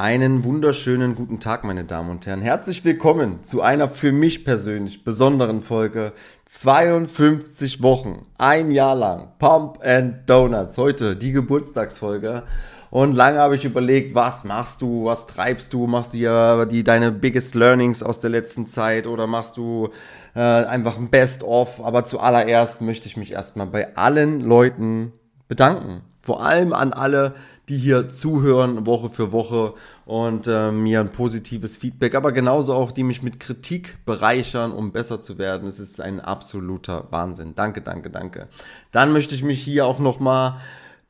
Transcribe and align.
Einen 0.00 0.44
wunderschönen 0.44 1.16
guten 1.16 1.40
Tag, 1.40 1.64
meine 1.64 1.82
Damen 1.82 2.10
und 2.10 2.24
Herren. 2.24 2.40
Herzlich 2.40 2.84
willkommen 2.84 3.42
zu 3.42 3.62
einer 3.62 3.88
für 3.88 4.12
mich 4.12 4.44
persönlich 4.44 5.02
besonderen 5.02 5.60
Folge. 5.60 6.12
52 6.44 7.82
Wochen, 7.82 8.22
ein 8.38 8.70
Jahr 8.70 8.94
lang. 8.94 9.32
Pump 9.40 9.84
and 9.84 10.18
Donuts. 10.30 10.78
Heute 10.78 11.16
die 11.16 11.32
Geburtstagsfolge. 11.32 12.44
Und 12.90 13.16
lange 13.16 13.40
habe 13.40 13.56
ich 13.56 13.64
überlegt, 13.64 14.14
was 14.14 14.44
machst 14.44 14.82
du, 14.82 15.06
was 15.06 15.26
treibst 15.26 15.72
du, 15.72 15.88
machst 15.88 16.14
du 16.14 16.18
ja 16.18 16.64
die 16.64 16.84
deine 16.84 17.10
biggest 17.10 17.56
learnings 17.56 18.00
aus 18.04 18.20
der 18.20 18.30
letzten 18.30 18.68
Zeit 18.68 19.08
oder 19.08 19.26
machst 19.26 19.56
du 19.56 19.88
äh, 20.36 20.40
einfach 20.40 20.96
ein 20.96 21.10
Best 21.10 21.42
of. 21.42 21.84
Aber 21.84 22.04
zuallererst 22.04 22.82
möchte 22.82 23.08
ich 23.08 23.16
mich 23.16 23.32
erstmal 23.32 23.66
bei 23.66 23.96
allen 23.96 24.42
Leuten 24.42 25.12
bedanken. 25.48 26.02
Vor 26.22 26.44
allem 26.44 26.72
an 26.72 26.92
alle, 26.92 27.34
die 27.68 27.78
hier 27.78 28.08
zuhören 28.08 28.86
Woche 28.86 29.10
für 29.10 29.32
Woche 29.32 29.74
und 30.06 30.46
äh, 30.46 30.70
mir 30.70 31.00
ein 31.00 31.10
positives 31.10 31.76
Feedback, 31.76 32.14
aber 32.14 32.32
genauso 32.32 32.74
auch, 32.74 32.92
die 32.92 33.02
mich 33.02 33.22
mit 33.22 33.40
Kritik 33.40 33.98
bereichern, 34.06 34.72
um 34.72 34.92
besser 34.92 35.20
zu 35.20 35.38
werden. 35.38 35.68
Es 35.68 35.78
ist 35.78 36.00
ein 36.00 36.20
absoluter 36.20 37.08
Wahnsinn. 37.10 37.54
Danke, 37.54 37.82
danke, 37.82 38.10
danke. 38.10 38.48
Dann 38.92 39.12
möchte 39.12 39.34
ich 39.34 39.42
mich 39.42 39.62
hier 39.62 39.86
auch 39.86 39.98
nochmal 39.98 40.56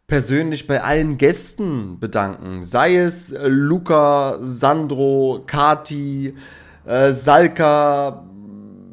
persönlich 0.09 0.67
bei 0.67 0.83
allen 0.83 1.19
Gästen 1.19 2.01
bedanken. 2.01 2.63
Sei 2.63 2.97
es 2.97 3.31
äh, 3.31 3.47
Luca, 3.47 4.39
Sandro, 4.41 5.45
Kati, 5.47 6.35
äh, 6.87 7.13
Salka, 7.13 8.25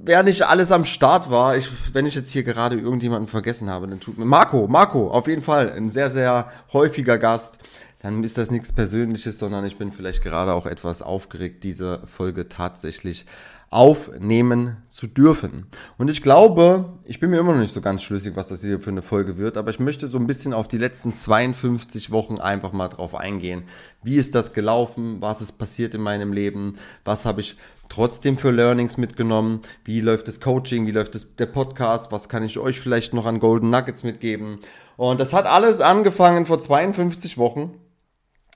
wer 0.06 0.24
nicht 0.24 0.44
alles 0.44 0.72
am 0.72 0.86
Start 0.86 1.30
war, 1.30 1.58
ich, 1.58 1.70
wenn 1.94 2.06
ich 2.06 2.16
jetzt 2.16 2.32
hier 2.32 2.44
gerade 2.44 2.78
irgendjemanden 2.78 3.28
vergessen 3.28 3.70
habe, 3.70 3.88
dann 3.88 4.00
tut 4.00 4.18
mir 4.18 4.26
Marco, 4.26 4.68
Marco, 4.68 5.10
auf 5.10 5.28
jeden 5.28 5.42
Fall 5.42 5.72
ein 5.72 5.90
sehr, 5.90 6.10
sehr 6.10 6.52
häufiger 6.72 7.18
Gast. 7.18 7.58
Dann 8.02 8.24
ist 8.24 8.38
das 8.38 8.52
nichts 8.52 8.72
Persönliches, 8.72 9.40
sondern 9.40 9.66
ich 9.66 9.78
bin 9.78 9.92
vielleicht 9.92 10.22
gerade 10.22 10.54
auch 10.54 10.68
etwas 10.68 11.02
aufgeregt, 11.02 11.64
diese 11.64 12.04
Folge 12.06 12.48
tatsächlich 12.48 13.26
aufnehmen 13.72 14.78
zu 14.88 15.08
dürfen. 15.08 15.66
Und 15.98 16.10
ich 16.10 16.22
glaube, 16.22 16.94
ich 17.04 17.20
bin 17.20 17.32
mir 17.32 17.40
immer 17.40 17.54
noch 17.54 17.60
nicht 17.60 17.74
so 17.74 17.82
ganz 17.82 18.04
schlüssig, 18.04 18.36
was 18.36 18.50
das 18.50 18.62
hier 18.62 18.80
für 18.80 18.92
eine 18.92 19.02
Folge 19.02 19.38
wird, 19.38 19.58
aber 19.58 19.72
ich 19.72 19.80
möchte 19.80 20.08
so 20.08 20.18
ein 20.18 20.28
bisschen 20.28 20.54
auf 20.54 20.68
die 20.68 20.78
letzten 20.78 21.14
52 21.14 22.12
Wochen 22.12 22.38
einfach 22.38 22.72
mal 22.74 22.90
drauf 22.90 23.16
eingehen. 23.16 23.64
Wie 24.04 24.18
ist 24.18 24.36
das 24.36 24.54
gelaufen? 24.54 25.18
Was 25.20 25.42
ist 25.42 25.54
passiert 25.54 25.94
in 25.96 26.02
meinem 26.02 26.32
Leben? 26.32 26.76
Was 27.04 27.26
habe 27.26 27.42
ich 27.42 27.58
trotzdem 27.90 28.38
für 28.38 28.52
Learnings 28.52 28.98
mitgenommen? 28.98 29.62
Wie 29.84 30.02
läuft 30.02 30.28
das 30.28 30.40
Coaching? 30.40 30.88
Wie 30.88 30.92
läuft 30.92 31.16
das, 31.16 31.36
der 31.36 31.46
Podcast? 31.46 32.12
Was 32.12 32.30
kann 32.30 32.44
ich 32.44 32.58
euch 32.58 32.80
vielleicht 32.80 33.14
noch 33.14 33.26
an 33.26 33.40
Golden 33.40 33.70
Nuggets 33.70 34.04
mitgeben? 34.04 34.60
Und 34.98 35.20
das 35.20 35.34
hat 35.34 35.46
alles 35.46 35.82
angefangen 35.82 36.46
vor 36.46 36.60
52 36.60 37.38
Wochen. 37.38 37.74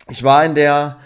Ich 0.09 0.23
war 0.23 0.43
in 0.45 0.55
der 0.55 0.97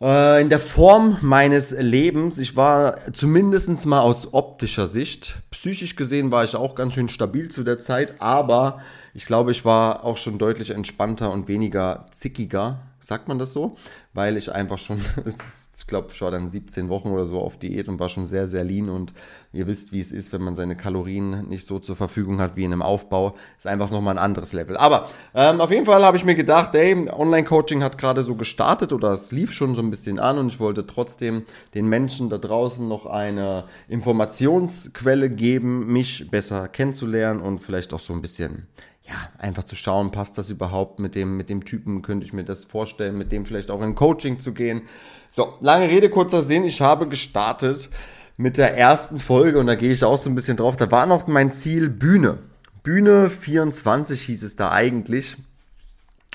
äh, 0.00 0.42
in 0.42 0.48
der 0.48 0.60
Form 0.60 1.16
meines 1.22 1.70
Lebens, 1.70 2.38
ich 2.38 2.56
war 2.56 2.96
zumindest 3.12 3.86
mal 3.86 4.00
aus 4.00 4.32
optischer 4.32 4.86
Sicht, 4.86 5.38
psychisch 5.50 5.96
gesehen 5.96 6.30
war 6.30 6.44
ich 6.44 6.54
auch 6.54 6.74
ganz 6.74 6.94
schön 6.94 7.08
stabil 7.08 7.50
zu 7.50 7.64
der 7.64 7.78
Zeit, 7.78 8.20
aber 8.20 8.80
ich 9.14 9.24
glaube, 9.24 9.52
ich 9.52 9.64
war 9.64 10.04
auch 10.04 10.18
schon 10.18 10.36
deutlich 10.38 10.70
entspannter 10.70 11.32
und 11.32 11.48
weniger 11.48 12.04
zickiger, 12.12 12.80
sagt 13.00 13.28
man 13.28 13.38
das 13.38 13.52
so? 13.52 13.74
Weil 14.12 14.36
ich 14.36 14.52
einfach 14.52 14.78
schon, 14.78 14.98
ich 15.26 15.86
glaube, 15.86 16.08
ich 16.12 16.20
war 16.20 16.30
dann 16.30 16.48
17 16.48 16.88
Wochen 16.88 17.08
oder 17.08 17.26
so 17.26 17.40
auf 17.40 17.58
Diät 17.58 17.88
und 17.88 18.00
war 18.00 18.08
schon 18.08 18.26
sehr, 18.26 18.46
sehr 18.46 18.64
lean 18.64 18.88
und 18.88 19.12
ihr 19.52 19.66
wisst, 19.66 19.92
wie 19.92 20.00
es 20.00 20.12
ist, 20.12 20.32
wenn 20.32 20.42
man 20.42 20.54
seine 20.54 20.76
Kalorien 20.76 21.48
nicht 21.48 21.66
so 21.66 21.78
zur 21.78 21.96
Verfügung 21.96 22.40
hat 22.40 22.56
wie 22.56 22.64
in 22.64 22.72
einem 22.72 22.82
Aufbau, 22.82 23.34
ist 23.56 23.66
einfach 23.66 23.90
nochmal 23.90 24.16
ein 24.16 24.24
anderes 24.24 24.52
Level. 24.52 24.76
Aber 24.76 25.08
ähm, 25.34 25.60
auf 25.60 25.70
jeden 25.70 25.86
Fall 25.86 26.04
habe 26.04 26.16
ich 26.16 26.24
mir 26.24 26.34
gedacht, 26.34 26.74
ey, 26.74 27.08
Online-Coaching 27.08 27.82
hat 27.82 27.98
gerade 27.98 28.22
so 28.22 28.34
gestartet 28.34 28.92
oder 28.92 29.12
es 29.12 29.32
lief 29.32 29.52
schon 29.52 29.74
so 29.74 29.82
ein 29.82 29.90
bisschen 29.90 30.18
an 30.18 30.38
und 30.38 30.48
ich 30.48 30.60
wollte 30.60 30.86
trotzdem 30.86 31.44
den 31.74 31.88
Menschen 31.88 32.30
da 32.30 32.38
draußen 32.38 32.86
noch 32.86 33.06
eine 33.06 33.64
Informationsquelle 33.88 35.30
geben, 35.30 35.92
mich 35.92 36.30
besser 36.30 36.68
kennenzulernen 36.68 37.40
und 37.40 37.60
vielleicht 37.60 37.92
auch 37.92 38.00
so 38.00 38.12
ein 38.12 38.22
bisschen 38.22 38.66
ja, 39.08 39.14
einfach 39.38 39.64
zu 39.64 39.76
schauen, 39.76 40.10
passt 40.10 40.36
das 40.36 40.50
überhaupt 40.50 40.98
mit 40.98 41.14
dem, 41.14 41.36
mit 41.36 41.48
dem 41.48 41.64
Typen, 41.64 42.02
könnte 42.02 42.26
ich 42.26 42.32
mir 42.32 42.44
das 42.44 42.64
vorstellen, 42.64 42.85
mit 43.12 43.32
dem 43.32 43.46
vielleicht 43.46 43.70
auch 43.70 43.82
in 43.82 43.94
Coaching 43.94 44.38
zu 44.38 44.52
gehen. 44.52 44.82
So, 45.28 45.54
lange 45.60 45.88
Rede, 45.88 46.08
kurzer 46.08 46.42
Sinn, 46.42 46.64
ich 46.64 46.80
habe 46.80 47.08
gestartet 47.08 47.90
mit 48.36 48.56
der 48.56 48.76
ersten 48.76 49.18
Folge 49.18 49.58
und 49.58 49.66
da 49.66 49.74
gehe 49.74 49.92
ich 49.92 50.04
auch 50.04 50.18
so 50.18 50.30
ein 50.30 50.34
bisschen 50.34 50.56
drauf. 50.56 50.76
Da 50.76 50.90
war 50.90 51.06
noch 51.06 51.26
mein 51.26 51.52
Ziel 51.52 51.88
Bühne. 51.88 52.38
Bühne 52.82 53.30
24 53.30 54.22
hieß 54.22 54.42
es 54.42 54.56
da 54.56 54.70
eigentlich. 54.70 55.36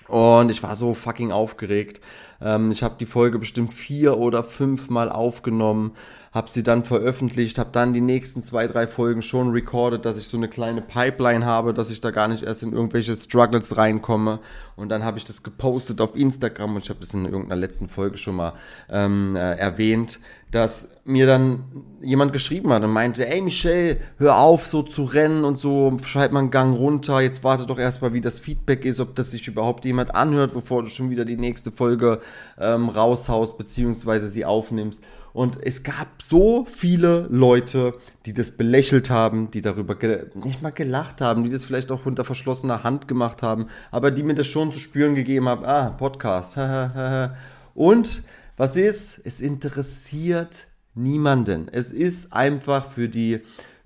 Und 0.07 0.49
ich 0.49 0.61
war 0.61 0.75
so 0.75 0.93
fucking 0.93 1.31
aufgeregt. 1.31 2.01
Ähm, 2.41 2.71
ich 2.71 2.83
habe 2.83 2.95
die 2.99 3.05
Folge 3.05 3.39
bestimmt 3.39 3.73
vier 3.73 4.17
oder 4.17 4.43
fünf 4.43 4.89
Mal 4.89 5.09
aufgenommen, 5.09 5.91
habe 6.31 6.49
sie 6.49 6.63
dann 6.63 6.83
veröffentlicht, 6.85 7.57
habe 7.57 7.71
dann 7.73 7.93
die 7.93 8.01
nächsten 8.01 8.41
zwei, 8.41 8.65
drei 8.67 8.87
Folgen 8.87 9.21
schon 9.21 9.51
recorded, 9.51 10.05
dass 10.05 10.17
ich 10.17 10.27
so 10.27 10.37
eine 10.37 10.47
kleine 10.47 10.81
Pipeline 10.81 11.45
habe, 11.45 11.73
dass 11.73 11.89
ich 11.89 11.99
da 11.99 12.11
gar 12.11 12.29
nicht 12.29 12.43
erst 12.43 12.63
in 12.63 12.71
irgendwelche 12.71 13.15
Struggles 13.15 13.75
reinkomme. 13.75 14.39
Und 14.77 14.89
dann 14.89 15.03
habe 15.03 15.17
ich 15.17 15.25
das 15.25 15.43
gepostet 15.43 15.99
auf 15.99 16.15
Instagram 16.15 16.75
und 16.75 16.83
ich 16.83 16.89
habe 16.89 17.01
das 17.01 17.13
in 17.13 17.25
irgendeiner 17.25 17.59
letzten 17.59 17.89
Folge 17.89 18.17
schon 18.17 18.37
mal 18.37 18.53
ähm, 18.89 19.35
äh, 19.35 19.55
erwähnt, 19.57 20.19
dass 20.51 20.89
mir 21.05 21.25
dann 21.27 21.63
jemand 22.01 22.33
geschrieben 22.33 22.71
hat 22.73 22.83
und 22.83 22.91
meinte, 22.91 23.27
ey 23.27 23.41
Michelle, 23.41 23.97
hör 24.17 24.37
auf 24.37 24.67
so 24.67 24.83
zu 24.83 25.03
rennen 25.03 25.45
und 25.45 25.57
so, 25.57 25.97
schreib 26.03 26.31
mal 26.31 26.39
einen 26.39 26.51
Gang 26.51 26.77
runter, 26.77 27.21
jetzt 27.21 27.43
warte 27.43 27.65
doch 27.65 27.79
erstmal, 27.79 28.13
wie 28.13 28.21
das 28.21 28.39
Feedback 28.39 28.85
ist, 28.85 28.99
ob 28.99 29.15
das 29.15 29.31
sich 29.31 29.47
überhaupt 29.47 29.85
jemand 29.85 30.13
anhört, 30.13 30.53
bevor 30.53 30.83
du 30.83 30.89
schon 30.89 31.09
wieder 31.09 31.25
die 31.25 31.37
nächste 31.37 31.71
Folge 31.71 32.19
ähm, 32.59 32.89
raushaust, 32.89 33.57
beziehungsweise 33.57 34.29
sie 34.29 34.45
aufnimmst. 34.45 35.03
Und 35.33 35.57
es 35.63 35.83
gab 35.83 36.21
so 36.21 36.65
viele 36.65 37.27
Leute, 37.29 37.93
die 38.25 38.33
das 38.33 38.51
belächelt 38.51 39.09
haben, 39.09 39.49
die 39.51 39.61
darüber 39.61 39.95
nicht 40.35 40.61
mal 40.61 40.71
gelacht 40.71 41.21
haben, 41.21 41.43
die 41.43 41.49
das 41.49 41.63
vielleicht 41.63 41.91
auch 41.91 42.05
unter 42.05 42.25
verschlossener 42.25 42.83
Hand 42.83 43.07
gemacht 43.07 43.41
haben, 43.41 43.67
aber 43.91 44.11
die 44.11 44.23
mir 44.23 44.35
das 44.35 44.47
schon 44.47 44.73
zu 44.73 44.79
spüren 44.79 45.15
gegeben 45.15 45.47
haben, 45.47 45.63
ah, 45.63 45.91
Podcast. 45.91 46.57
Und 47.73 48.23
was 48.57 48.75
ist? 48.75 49.21
Es 49.23 49.39
interessiert 49.39 50.67
niemanden. 50.93 51.69
Es 51.71 51.91
ist 51.91 52.33
einfach 52.33 52.91
für 52.91 53.07
die 53.07 53.41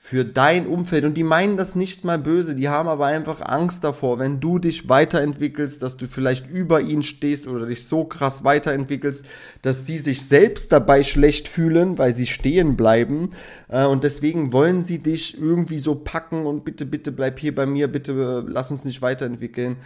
für 0.08 0.24
dein 0.24 0.68
Umfeld. 0.68 1.04
Und 1.04 1.16
die 1.16 1.24
meinen 1.24 1.58
das 1.58 1.74
nicht 1.74 2.06
mal 2.06 2.20
böse, 2.20 2.56
die 2.56 2.70
haben 2.70 2.88
aber 2.88 3.08
einfach 3.08 3.42
Angst 3.42 3.84
davor, 3.84 4.20
wenn 4.20 4.40
du 4.40 4.60
dich 4.60 4.88
weiterentwickelst, 4.88 5.82
dass 5.82 5.98
du 5.98 6.06
vielleicht 6.06 6.48
über 6.48 6.80
ihnen 6.80 7.02
stehst 7.02 7.48
oder 7.48 7.66
dich 7.66 7.88
so 7.88 8.04
krass 8.06 8.44
weiterentwickelst, 8.44 9.26
dass 9.64 9.88
sie 9.88 9.98
sich 9.98 10.22
selbst 10.22 10.72
dabei 10.72 11.02
schlecht 11.02 11.48
fühlen, 11.48 11.98
weil 11.98 12.14
sie 12.14 12.28
stehen 12.28 12.78
bleiben. 12.78 13.32
Äh, 13.68 13.86
und 13.86 14.04
deswegen 14.04 14.54
wollen 14.54 14.84
sie 14.84 15.00
dich 15.00 15.42
irgendwie 15.42 15.80
so 15.80 15.96
packen 15.96 16.46
und 16.46 16.66
bitte, 16.66 16.86
bitte 16.86 17.12
bleib 17.12 17.40
hier 17.40 17.56
bei 17.56 17.66
mir, 17.66 17.88
bitte 17.88 18.46
lass 18.48 18.70
uns 18.70 18.86
nicht 18.86 19.02
weiterentwickeln. 19.02 19.78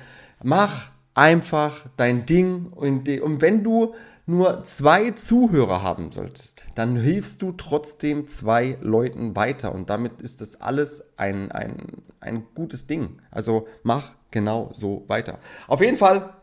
Mach 0.44 0.90
einfach 1.14 1.86
dein 1.96 2.26
Ding 2.26 2.74
und, 2.76 3.08
und 3.08 3.42
wenn 3.42 3.64
du 3.64 3.94
nur 4.30 4.64
zwei 4.64 5.12
Zuhörer 5.12 5.82
haben 5.82 6.12
solltest, 6.12 6.64
dann 6.76 6.96
hilfst 6.96 7.42
du 7.42 7.52
trotzdem 7.52 8.28
zwei 8.28 8.78
Leuten 8.82 9.36
weiter. 9.36 9.74
Und 9.74 9.90
damit 9.90 10.22
ist 10.22 10.40
das 10.42 10.62
alles 10.62 11.04
ein, 11.18 11.52
ein, 11.52 12.04
ein 12.20 12.46
gutes 12.54 12.88
Ding. 12.88 13.22
Also 13.32 13.68
mach 13.84 14.14
genau 14.32 14.70
so 14.74 15.04
weiter. 15.08 15.40
Auf 15.68 15.82
jeden 15.82 15.98
Fall. 15.98 16.34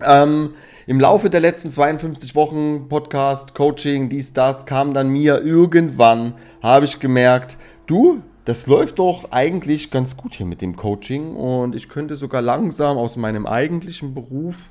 Ähm, 0.00 0.54
Im 0.86 1.00
Laufe 1.00 1.28
der 1.28 1.40
letzten 1.40 1.70
52 1.70 2.36
Wochen 2.36 2.88
Podcast, 2.88 3.56
Coaching, 3.56 4.08
dies, 4.08 4.32
das, 4.32 4.64
kam 4.64 4.94
dann 4.94 5.08
mir 5.08 5.42
irgendwann, 5.42 6.34
habe 6.62 6.84
ich 6.84 7.00
gemerkt, 7.00 7.58
du, 7.88 8.22
das 8.44 8.68
läuft 8.68 9.00
doch 9.00 9.32
eigentlich 9.32 9.90
ganz 9.90 10.16
gut 10.16 10.34
hier 10.34 10.46
mit 10.46 10.62
dem 10.62 10.76
Coaching 10.76 11.34
und 11.34 11.74
ich 11.74 11.88
könnte 11.88 12.14
sogar 12.14 12.42
langsam 12.42 12.96
aus 12.96 13.16
meinem 13.16 13.44
eigentlichen 13.44 14.14
Beruf 14.14 14.70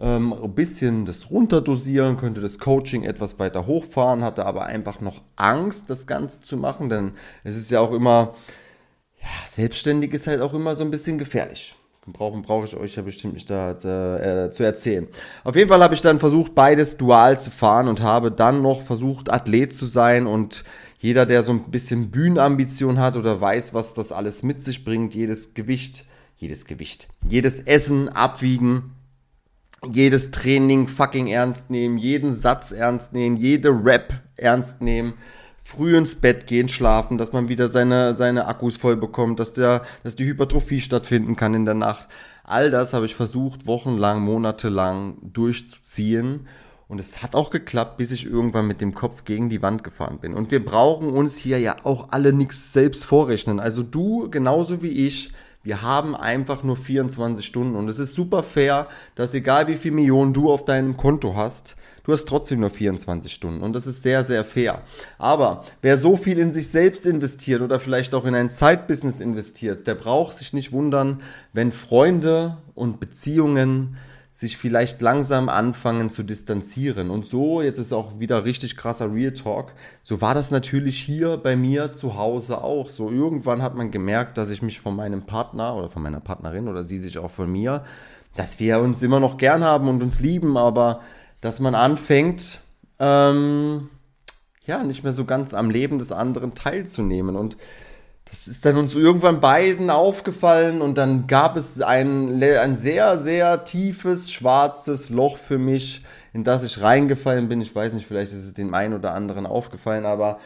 ähm, 0.00 0.32
ein 0.32 0.54
bisschen 0.54 1.06
das 1.06 1.30
runterdosieren, 1.30 2.18
könnte 2.18 2.40
das 2.40 2.58
Coaching 2.58 3.04
etwas 3.04 3.38
weiter 3.38 3.66
hochfahren, 3.66 4.22
hatte 4.22 4.46
aber 4.46 4.66
einfach 4.66 5.00
noch 5.00 5.22
Angst, 5.36 5.88
das 5.88 6.06
Ganze 6.06 6.42
zu 6.42 6.56
machen, 6.56 6.88
denn 6.88 7.12
es 7.44 7.56
ist 7.56 7.70
ja 7.70 7.80
auch 7.80 7.92
immer, 7.92 8.34
ja, 9.20 9.28
selbstständig 9.46 10.12
ist 10.12 10.26
halt 10.26 10.40
auch 10.40 10.54
immer 10.54 10.76
so 10.76 10.84
ein 10.84 10.90
bisschen 10.90 11.18
gefährlich. 11.18 11.74
Brauchen 12.12 12.42
brauche 12.42 12.66
ich 12.66 12.76
euch 12.76 12.94
ja 12.94 13.02
bestimmt 13.02 13.34
nicht 13.34 13.50
da 13.50 13.72
äh, 13.72 14.50
zu 14.52 14.62
erzählen. 14.62 15.08
Auf 15.42 15.56
jeden 15.56 15.68
Fall 15.68 15.82
habe 15.82 15.94
ich 15.94 16.02
dann 16.02 16.20
versucht, 16.20 16.54
beides 16.54 16.96
dual 16.96 17.40
zu 17.40 17.50
fahren 17.50 17.88
und 17.88 18.00
habe 18.00 18.30
dann 18.30 18.62
noch 18.62 18.82
versucht, 18.82 19.32
Athlet 19.32 19.76
zu 19.76 19.86
sein 19.86 20.28
und 20.28 20.62
jeder, 20.98 21.26
der 21.26 21.42
so 21.42 21.50
ein 21.50 21.70
bisschen 21.70 22.12
Bühnenambition 22.12 23.00
hat 23.00 23.16
oder 23.16 23.40
weiß, 23.40 23.74
was 23.74 23.92
das 23.92 24.12
alles 24.12 24.44
mit 24.44 24.62
sich 24.62 24.84
bringt, 24.84 25.16
jedes 25.16 25.54
Gewicht, 25.54 26.04
jedes 26.36 26.64
Gewicht, 26.64 27.08
jedes 27.28 27.58
Essen 27.60 28.08
abwiegen, 28.08 28.95
jedes 29.84 30.30
Training 30.30 30.88
fucking 30.88 31.28
ernst 31.28 31.70
nehmen, 31.70 31.98
jeden 31.98 32.34
Satz 32.34 32.72
ernst 32.72 33.12
nehmen, 33.12 33.36
jede 33.36 33.68
Rap 33.70 34.14
ernst 34.36 34.80
nehmen, 34.80 35.14
früh 35.62 35.96
ins 35.96 36.16
Bett 36.16 36.46
gehen, 36.46 36.68
schlafen, 36.68 37.18
dass 37.18 37.32
man 37.32 37.48
wieder 37.48 37.68
seine, 37.68 38.14
seine 38.14 38.46
Akkus 38.46 38.76
voll 38.76 38.96
bekommt, 38.96 39.40
dass, 39.40 39.52
der, 39.52 39.82
dass 40.02 40.16
die 40.16 40.24
Hypertrophie 40.24 40.80
stattfinden 40.80 41.36
kann 41.36 41.54
in 41.54 41.64
der 41.64 41.74
Nacht. 41.74 42.08
All 42.44 42.70
das 42.70 42.92
habe 42.92 43.06
ich 43.06 43.14
versucht, 43.14 43.66
wochenlang, 43.66 44.20
monatelang 44.20 45.16
durchzuziehen. 45.22 46.46
Und 46.88 47.00
es 47.00 47.24
hat 47.24 47.34
auch 47.34 47.50
geklappt, 47.50 47.96
bis 47.96 48.12
ich 48.12 48.26
irgendwann 48.26 48.68
mit 48.68 48.80
dem 48.80 48.94
Kopf 48.94 49.24
gegen 49.24 49.48
die 49.48 49.60
Wand 49.60 49.82
gefahren 49.82 50.20
bin. 50.20 50.34
Und 50.34 50.52
wir 50.52 50.64
brauchen 50.64 51.10
uns 51.10 51.36
hier 51.36 51.58
ja 51.58 51.74
auch 51.82 52.12
alle 52.12 52.32
nichts 52.32 52.72
selbst 52.72 53.04
vorrechnen. 53.04 53.58
Also 53.58 53.82
du 53.82 54.30
genauso 54.30 54.82
wie 54.82 55.06
ich. 55.06 55.32
Wir 55.66 55.82
haben 55.82 56.14
einfach 56.14 56.62
nur 56.62 56.76
24 56.76 57.44
Stunden 57.44 57.74
und 57.74 57.88
es 57.88 57.98
ist 57.98 58.12
super 58.12 58.44
fair, 58.44 58.86
dass 59.16 59.34
egal 59.34 59.66
wie 59.66 59.74
viel 59.74 59.90
Millionen 59.90 60.32
du 60.32 60.48
auf 60.48 60.64
deinem 60.64 60.96
Konto 60.96 61.34
hast, 61.34 61.74
du 62.04 62.12
hast 62.12 62.28
trotzdem 62.28 62.60
nur 62.60 62.70
24 62.70 63.32
Stunden 63.32 63.64
und 63.64 63.72
das 63.72 63.84
ist 63.84 64.04
sehr, 64.04 64.22
sehr 64.22 64.44
fair. 64.44 64.82
Aber 65.18 65.64
wer 65.82 65.98
so 65.98 66.16
viel 66.16 66.38
in 66.38 66.52
sich 66.52 66.68
selbst 66.68 67.04
investiert 67.04 67.62
oder 67.62 67.80
vielleicht 67.80 68.14
auch 68.14 68.26
in 68.26 68.36
ein 68.36 68.48
Zeitbusiness 68.48 69.18
investiert, 69.18 69.88
der 69.88 69.96
braucht 69.96 70.38
sich 70.38 70.52
nicht 70.52 70.70
wundern, 70.70 71.20
wenn 71.52 71.72
Freunde 71.72 72.58
und 72.76 73.00
Beziehungen 73.00 73.96
sich 74.36 74.58
vielleicht 74.58 75.00
langsam 75.00 75.48
anfangen 75.48 76.10
zu 76.10 76.22
distanzieren. 76.22 77.08
Und 77.08 77.24
so, 77.24 77.62
jetzt 77.62 77.78
ist 77.78 77.94
auch 77.94 78.20
wieder 78.20 78.44
richtig 78.44 78.76
krasser 78.76 79.14
Real 79.14 79.32
Talk, 79.32 79.72
so 80.02 80.20
war 80.20 80.34
das 80.34 80.50
natürlich 80.50 80.98
hier 80.98 81.38
bei 81.38 81.56
mir 81.56 81.94
zu 81.94 82.18
Hause 82.18 82.62
auch. 82.62 82.90
So 82.90 83.10
irgendwann 83.10 83.62
hat 83.62 83.76
man 83.76 83.90
gemerkt, 83.90 84.36
dass 84.36 84.50
ich 84.50 84.60
mich 84.60 84.78
von 84.78 84.94
meinem 84.94 85.24
Partner 85.24 85.74
oder 85.74 85.88
von 85.88 86.02
meiner 86.02 86.20
Partnerin 86.20 86.68
oder 86.68 86.84
sie 86.84 86.98
sich 86.98 87.16
auch 87.16 87.30
von 87.30 87.50
mir, 87.50 87.82
dass 88.36 88.60
wir 88.60 88.80
uns 88.80 89.02
immer 89.02 89.20
noch 89.20 89.38
gern 89.38 89.64
haben 89.64 89.88
und 89.88 90.02
uns 90.02 90.20
lieben, 90.20 90.58
aber 90.58 91.00
dass 91.40 91.58
man 91.58 91.74
anfängt, 91.74 92.60
ähm, 92.98 93.88
ja, 94.66 94.84
nicht 94.84 95.02
mehr 95.02 95.14
so 95.14 95.24
ganz 95.24 95.54
am 95.54 95.70
Leben 95.70 95.98
des 95.98 96.12
anderen 96.12 96.54
teilzunehmen. 96.54 97.36
Und 97.36 97.56
das 98.28 98.48
ist 98.48 98.64
dann 98.64 98.76
uns 98.76 98.94
irgendwann 98.94 99.40
beiden 99.40 99.88
aufgefallen 99.88 100.82
und 100.82 100.98
dann 100.98 101.26
gab 101.26 101.56
es 101.56 101.80
ein, 101.80 102.42
ein 102.42 102.74
sehr, 102.74 103.16
sehr 103.16 103.64
tiefes, 103.64 104.32
schwarzes 104.32 105.10
Loch 105.10 105.38
für 105.38 105.58
mich, 105.58 106.02
in 106.32 106.44
das 106.44 106.64
ich 106.64 106.82
reingefallen 106.82 107.48
bin. 107.48 107.60
Ich 107.60 107.74
weiß 107.74 107.92
nicht, 107.94 108.06
vielleicht 108.06 108.32
ist 108.32 108.44
es 108.44 108.54
dem 108.54 108.74
einen 108.74 108.94
oder 108.94 109.14
anderen 109.14 109.46
aufgefallen, 109.46 110.04
aber 110.04 110.38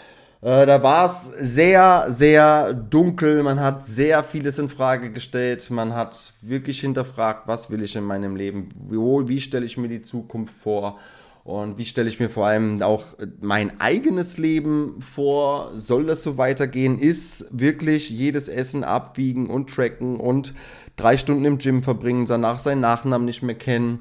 äh, 0.43 0.67
da 0.67 0.83
war 0.83 1.07
es 1.07 1.25
sehr, 1.25 2.07
sehr 2.09 2.73
dunkel. 2.75 3.43
Man 3.43 3.61
hat 3.61 3.85
sehr 3.85 4.25
vieles 4.25 4.59
in 4.59 4.69
Frage 4.69 5.11
gestellt. 5.11 5.71
Man 5.71 5.95
hat 5.95 6.35
wirklich 6.43 6.81
hinterfragt, 6.81 7.47
was 7.47 7.71
will 7.71 7.83
ich 7.83 7.97
in 7.97 8.05
meinem 8.05 8.37
Leben? 8.37 8.69
Wie, 8.89 9.29
wie 9.29 9.41
stelle 9.41 9.67
ich 9.67 9.77
mir 9.77 9.89
die 9.89 10.03
Zukunft 10.03 10.55
vor? 10.63 10.99
Und 11.43 11.79
wie 11.79 11.87
stelle 11.87 12.09
ich 12.09 12.21
mir 12.21 12.29
vor 12.29 12.47
allem 12.47 12.83
auch 12.83 13.05
mein 13.41 13.81
eigenes 13.81 14.37
Leben 14.37 15.01
vor? 15.01 15.73
Soll 15.75 16.07
das 16.07 16.23
so 16.23 16.37
weitergehen? 16.37 16.99
Ist 16.99 17.47
wirklich 17.51 18.11
jedes 18.11 18.49
Essen 18.49 18.85
abwiegen 18.85 19.49
und 19.49 19.71
tracken 19.71 20.21
und 20.21 20.55
drei 20.97 21.17
Stunden 21.17 21.47
im 21.47 21.59
Gym 21.59 21.83
verbringen, 21.83 22.27
danach 22.27 22.59
seinen 22.59 22.83
Nachnamen 22.83 23.25
nicht 23.25 23.43
mehr 23.43 23.55
kennen? 23.55 24.01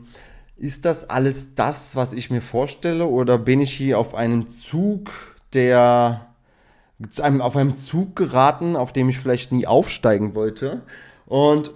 Ist 0.57 0.83
das 0.83 1.09
alles 1.09 1.56
das, 1.56 1.95
was 1.95 2.12
ich 2.12 2.30
mir 2.30 2.41
vorstelle? 2.41 3.07
Oder 3.07 3.38
bin 3.38 3.62
ich 3.62 3.71
hier 3.71 3.97
auf 3.97 4.15
einem 4.15 4.50
Zug, 4.50 5.09
der 5.53 6.27
auf 7.39 7.56
einem 7.56 7.77
Zug 7.77 8.18
geraten, 8.18 8.75
auf 8.75 8.91
dem 8.91 9.07
ich 9.07 9.18
vielleicht 9.18 9.53
nie 9.53 9.65
aufsteigen 9.65 10.36
wollte? 10.36 10.81
Und 11.25 11.71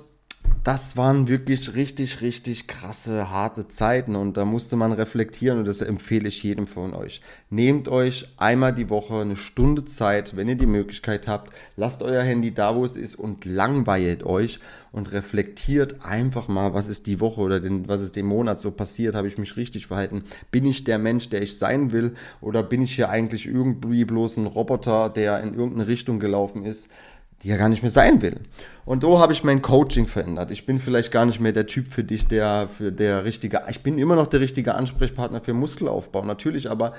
das 0.63 0.95
waren 0.95 1.27
wirklich 1.27 1.75
richtig, 1.75 2.21
richtig 2.21 2.67
krasse, 2.67 3.29
harte 3.29 3.67
Zeiten 3.67 4.15
und 4.15 4.37
da 4.37 4.45
musste 4.45 4.77
man 4.77 4.93
reflektieren 4.93 5.59
und 5.59 5.65
das 5.65 5.81
empfehle 5.81 6.29
ich 6.29 6.41
jedem 6.41 6.67
von 6.67 6.93
euch. 6.93 7.21
Nehmt 7.49 7.89
euch 7.89 8.29
einmal 8.37 8.73
die 8.73 8.89
Woche 8.89 9.19
eine 9.19 9.35
Stunde 9.35 9.83
Zeit, 9.83 10.37
wenn 10.37 10.47
ihr 10.47 10.55
die 10.55 10.65
Möglichkeit 10.65 11.27
habt, 11.27 11.53
lasst 11.75 12.01
euer 12.01 12.23
Handy 12.23 12.53
da, 12.53 12.77
wo 12.77 12.85
es 12.85 12.95
ist 12.95 13.15
und 13.15 13.43
langweilt 13.43 14.23
euch 14.25 14.59
und 14.93 15.11
reflektiert 15.11 16.05
einfach 16.05 16.47
mal, 16.47 16.73
was 16.73 16.87
ist 16.87 17.07
die 17.07 17.19
Woche 17.19 17.41
oder 17.41 17.59
den, 17.59 17.89
was 17.89 18.01
ist 18.01 18.15
den 18.15 18.25
Monat 18.25 18.57
so 18.57 18.71
passiert, 18.71 19.15
habe 19.15 19.27
ich 19.27 19.37
mich 19.37 19.57
richtig 19.57 19.87
verhalten, 19.87 20.23
bin 20.49 20.65
ich 20.65 20.85
der 20.85 20.97
Mensch, 20.97 21.27
der 21.27 21.41
ich 21.41 21.57
sein 21.57 21.91
will 21.91 22.13
oder 22.39 22.63
bin 22.63 22.81
ich 22.81 22.95
hier 22.95 23.09
eigentlich 23.09 23.47
irgendwie 23.47 24.05
bloß 24.05 24.37
ein 24.37 24.45
Roboter, 24.45 25.09
der 25.09 25.41
in 25.41 25.55
irgendeine 25.55 25.87
Richtung 25.87 26.21
gelaufen 26.21 26.63
ist 26.63 26.87
die 27.43 27.49
ja 27.49 27.57
gar 27.57 27.69
nicht 27.69 27.81
mehr 27.81 27.91
sein 27.91 28.21
will. 28.21 28.39
Und 28.85 29.01
so 29.01 29.19
habe 29.19 29.33
ich 29.33 29.43
mein 29.43 29.61
Coaching 29.61 30.07
verändert. 30.07 30.51
Ich 30.51 30.65
bin 30.65 30.79
vielleicht 30.79 31.11
gar 31.11 31.25
nicht 31.25 31.39
mehr 31.39 31.51
der 31.51 31.67
Typ 31.67 31.91
für 31.91 32.03
dich, 32.03 32.27
der 32.27 32.69
für 32.69 32.91
der 32.91 33.25
richtige, 33.25 33.61
ich 33.69 33.83
bin 33.83 33.99
immer 33.99 34.15
noch 34.15 34.27
der 34.27 34.39
richtige 34.39 34.75
Ansprechpartner 34.75 35.41
für 35.41 35.53
Muskelaufbau, 35.53 36.23
natürlich, 36.23 36.69
aber 36.69 36.93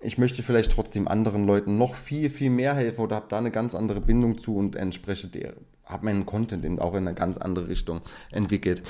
ich 0.00 0.18
möchte 0.18 0.42
vielleicht 0.42 0.72
trotzdem 0.72 1.06
anderen 1.06 1.46
Leuten 1.46 1.78
noch 1.78 1.94
viel, 1.94 2.30
viel 2.30 2.50
mehr 2.50 2.74
helfen 2.74 3.00
oder 3.00 3.16
habe 3.16 3.26
da 3.28 3.38
eine 3.38 3.50
ganz 3.50 3.74
andere 3.74 4.00
Bindung 4.00 4.38
zu 4.38 4.56
und 4.56 4.76
entspreche 4.76 5.28
der, 5.28 5.54
habe 5.84 6.04
meinen 6.06 6.26
Content 6.26 6.64
eben 6.64 6.78
auch 6.78 6.94
in 6.94 7.06
eine 7.06 7.14
ganz 7.14 7.38
andere 7.38 7.68
Richtung 7.68 8.00
entwickelt. 8.30 8.82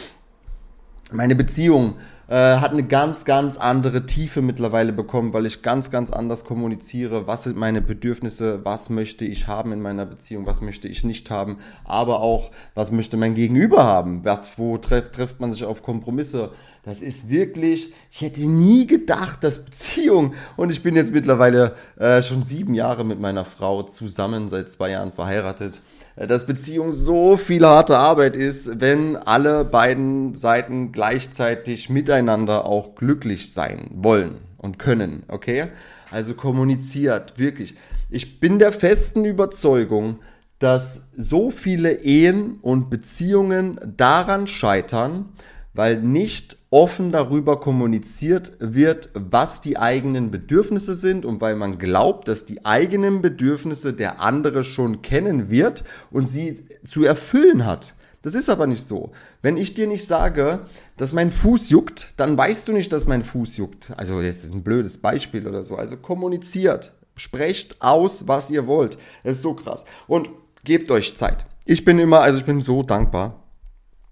Meine 1.11 1.35
Beziehung 1.35 1.97
äh, 2.32 2.61
hat 2.61 2.73
eine 2.73 2.82
ganz, 2.82 3.26
ganz 3.26 3.58
andere 3.58 4.06
Tiefe 4.06 4.40
mittlerweile 4.40 4.94
bekommen, 4.94 5.34
weil 5.34 5.44
ich 5.44 5.61
ganz, 5.61 5.90
ganz 5.90 6.11
anders 6.11 6.46
kommuniziere. 6.46 7.26
Was 7.26 7.43
sind 7.43 7.58
meine 7.58 7.82
Bedürfnisse? 7.82 8.64
Was 8.64 8.88
möchte 8.88 9.26
ich 9.26 9.49
haben 9.49 9.70
in 9.70 9.82
meiner 9.82 10.06
Beziehung? 10.06 10.46
Was 10.46 10.62
möchte 10.62 10.88
ich 10.88 11.05
nicht 11.05 11.31
haben? 11.31 11.58
Aber 11.84 12.20
auch, 12.20 12.50
was 12.75 12.90
möchte 12.90 13.19
mein 13.19 13.34
Gegenüber 13.34 13.84
haben? 13.84 14.25
Was, 14.25 14.58
wo 14.58 14.79
treff, 14.79 15.11
trifft 15.11 15.43
man 15.43 15.52
sich 15.52 15.64
auf 15.64 15.82
Kompromisse? 15.82 16.52
Das 16.84 17.02
ist 17.02 17.29
wirklich, 17.29 17.93
ich 18.11 18.23
hätte 18.23 18.40
nie 18.40 18.87
gedacht, 18.87 19.44
dass 19.44 19.64
Beziehung, 19.64 20.32
und 20.56 20.73
ich 20.73 20.82
bin 20.82 20.96
jetzt 20.96 21.12
mittlerweile 21.12 21.76
äh, 21.96 22.23
schon 22.23 22.43
sieben 22.43 22.75
Jahre 22.75 23.05
mit 23.05 23.20
meiner 23.20 23.44
Frau 23.44 23.82
zusammen, 23.82 24.49
seit 24.49 24.70
zwei 24.70 24.90
Jahren 24.90 25.12
verheiratet, 25.12 25.82
äh, 26.17 26.26
dass 26.26 26.46
Beziehung 26.46 26.93
so 26.93 27.37
viel 27.37 27.67
harte 27.67 27.99
Arbeit 27.99 28.37
ist, 28.37 28.81
wenn 28.81 29.17
alle 29.17 29.64
beiden 29.64 30.35
Seiten 30.35 30.93
gleichzeitig 30.93 31.88
miteinander 31.88 32.22
auch 32.29 32.95
glücklich 32.95 33.53
sein 33.53 33.91
wollen 33.95 34.41
und 34.59 34.79
können, 34.79 35.25
okay? 35.29 35.69
Also 36.11 36.35
kommuniziert, 36.35 37.39
wirklich. 37.39 37.75
Ich 38.11 38.41
bin 38.41 38.59
der 38.59 38.73
festen 38.73 39.25
Überzeugung, 39.25 40.19
dass 40.59 41.09
so 41.17 41.51
viele 41.51 42.03
Ehen 42.03 42.59
und 42.63 42.89
Beziehungen 42.89 43.81
daran 43.97 44.47
scheitern, 44.47 45.31
weil 45.75 46.01
nicht 46.01 46.59
offen 46.71 47.13
darüber 47.13 47.61
kommuniziert 47.61 48.53
wird, 48.59 49.11
was 49.15 49.61
die 49.61 49.79
eigenen 49.79 50.31
Bedürfnisse 50.31 50.95
sind 50.95 51.25
und 51.25 51.41
weil 51.41 51.57
man 51.57 51.79
glaubt, 51.79 52.29
dass 52.29 52.47
die 52.47 52.65
eigenen 52.65 53.21
Bedürfnisse 53.21 53.93
der 53.93 54.21
andere 54.21 54.65
schon 54.65 55.03
kennen 55.03 55.51
wird 55.51 55.85
und 56.11 56.27
sie 56.27 56.65
zu 56.85 57.05
erfüllen 57.05 57.67
hat. 57.67 57.95
Das 58.23 58.35
ist 58.35 58.49
aber 58.49 58.67
nicht 58.67 58.87
so. 58.87 59.11
Wenn 59.43 59.57
ich 59.57 59.75
dir 59.75 59.87
nicht 59.87 60.07
sage, 60.07 60.61
dass 60.97 61.13
mein 61.13 61.33
Fuß 61.33 61.71
juckt, 61.71 62.15
dann 62.17 62.39
weißt 62.39 62.69
du 62.69 62.73
nicht, 62.73 62.93
dass 62.93 63.07
mein 63.07 63.25
Fuß 63.25 63.57
juckt. 63.57 63.93
Also 63.97 64.23
das 64.23 64.45
ist 64.45 64.55
ein 64.55 64.63
blödes 64.63 64.99
Beispiel 64.99 65.47
oder 65.47 65.65
so. 65.65 65.77
Also 65.77 65.97
kommuniziert, 65.97 66.93
sprecht 67.17 67.83
aus, 67.83 68.29
was 68.29 68.49
ihr 68.50 68.67
wollt. 68.67 68.97
Das 69.25 69.37
ist 69.37 69.43
so 69.43 69.55
krass. 69.55 69.85
Und 70.07 70.31
gebt 70.64 70.91
euch 70.91 71.17
Zeit. 71.17 71.45
Ich 71.64 71.85
bin 71.85 71.99
immer, 71.99 72.21
also 72.21 72.38
ich 72.38 72.45
bin 72.45 72.61
so 72.61 72.83
dankbar, 72.83 73.43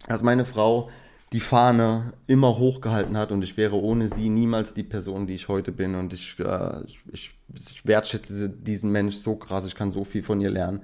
dass 0.08 0.22
meine 0.22 0.44
Frau 0.44 0.90
die 1.32 1.40
Fahne 1.40 2.12
immer 2.26 2.58
hochgehalten 2.58 3.16
hat 3.16 3.30
und 3.30 3.42
ich 3.42 3.56
wäre 3.56 3.76
ohne 3.76 4.08
sie 4.08 4.28
niemals 4.28 4.74
die 4.74 4.82
Person, 4.82 5.28
die 5.28 5.34
ich 5.34 5.46
heute 5.46 5.70
bin. 5.70 5.94
Und 5.94 6.12
ich, 6.12 6.36
äh, 6.40 6.82
ich, 6.84 7.30
ich 7.52 7.86
wertschätze 7.86 8.50
diesen 8.50 8.90
Mensch 8.90 9.16
so 9.16 9.36
krass, 9.36 9.66
ich 9.66 9.76
kann 9.76 9.92
so 9.92 10.04
viel 10.04 10.24
von 10.24 10.40
ihr 10.40 10.50
lernen. 10.50 10.80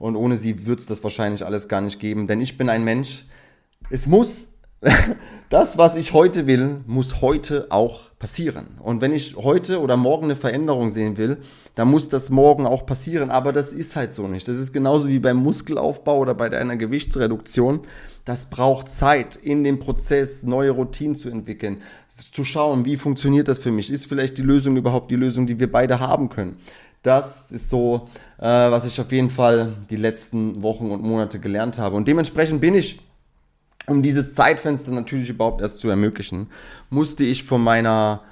Und 0.00 0.16
ohne 0.16 0.36
sie 0.36 0.66
wird 0.66 0.80
es 0.80 0.86
das 0.86 1.04
wahrscheinlich 1.04 1.44
alles 1.44 1.68
gar 1.68 1.82
nicht 1.82 2.00
geben, 2.00 2.26
denn 2.26 2.40
ich 2.40 2.56
bin 2.56 2.70
ein 2.70 2.84
Mensch. 2.84 3.26
Es 3.90 4.06
muss, 4.06 4.54
das, 5.50 5.76
was 5.76 5.94
ich 5.94 6.14
heute 6.14 6.46
will, 6.46 6.80
muss 6.86 7.20
heute 7.20 7.66
auch 7.68 8.10
passieren. 8.18 8.78
Und 8.82 9.02
wenn 9.02 9.12
ich 9.12 9.36
heute 9.36 9.78
oder 9.78 9.98
morgen 9.98 10.24
eine 10.24 10.36
Veränderung 10.36 10.88
sehen 10.88 11.18
will, 11.18 11.36
dann 11.74 11.88
muss 11.88 12.08
das 12.08 12.30
morgen 12.30 12.66
auch 12.66 12.86
passieren. 12.86 13.30
Aber 13.30 13.52
das 13.52 13.74
ist 13.74 13.94
halt 13.94 14.14
so 14.14 14.26
nicht. 14.26 14.48
Das 14.48 14.56
ist 14.56 14.72
genauso 14.72 15.06
wie 15.08 15.18
beim 15.18 15.36
Muskelaufbau 15.36 16.18
oder 16.18 16.32
bei 16.32 16.50
einer 16.50 16.78
Gewichtsreduktion. 16.78 17.80
Das 18.24 18.48
braucht 18.48 18.88
Zeit 18.88 19.36
in 19.36 19.64
dem 19.64 19.80
Prozess, 19.80 20.44
neue 20.44 20.70
Routinen 20.70 21.14
zu 21.14 21.28
entwickeln, 21.28 21.82
zu 22.08 22.44
schauen, 22.44 22.86
wie 22.86 22.96
funktioniert 22.96 23.48
das 23.48 23.58
für 23.58 23.70
mich? 23.70 23.90
Ist 23.90 24.06
vielleicht 24.06 24.38
die 24.38 24.42
Lösung 24.42 24.78
überhaupt 24.78 25.10
die 25.10 25.16
Lösung, 25.16 25.46
die 25.46 25.60
wir 25.60 25.70
beide 25.70 26.00
haben 26.00 26.30
können? 26.30 26.56
Das 27.02 27.50
ist 27.50 27.70
so, 27.70 28.08
äh, 28.38 28.44
was 28.44 28.84
ich 28.84 29.00
auf 29.00 29.10
jeden 29.10 29.30
Fall 29.30 29.72
die 29.88 29.96
letzten 29.96 30.62
Wochen 30.62 30.90
und 30.90 31.02
Monate 31.02 31.40
gelernt 31.40 31.78
habe. 31.78 31.96
Und 31.96 32.06
dementsprechend 32.06 32.60
bin 32.60 32.74
ich 32.74 33.00
um 33.90 34.02
dieses 34.02 34.34
Zeitfenster 34.34 34.92
natürlich 34.92 35.30
überhaupt 35.30 35.60
erst 35.60 35.78
zu 35.78 35.88
ermöglichen, 35.88 36.48
musste 36.88 37.24
ich 37.24 37.44
von 37.44 37.62
meiner, 37.62 38.22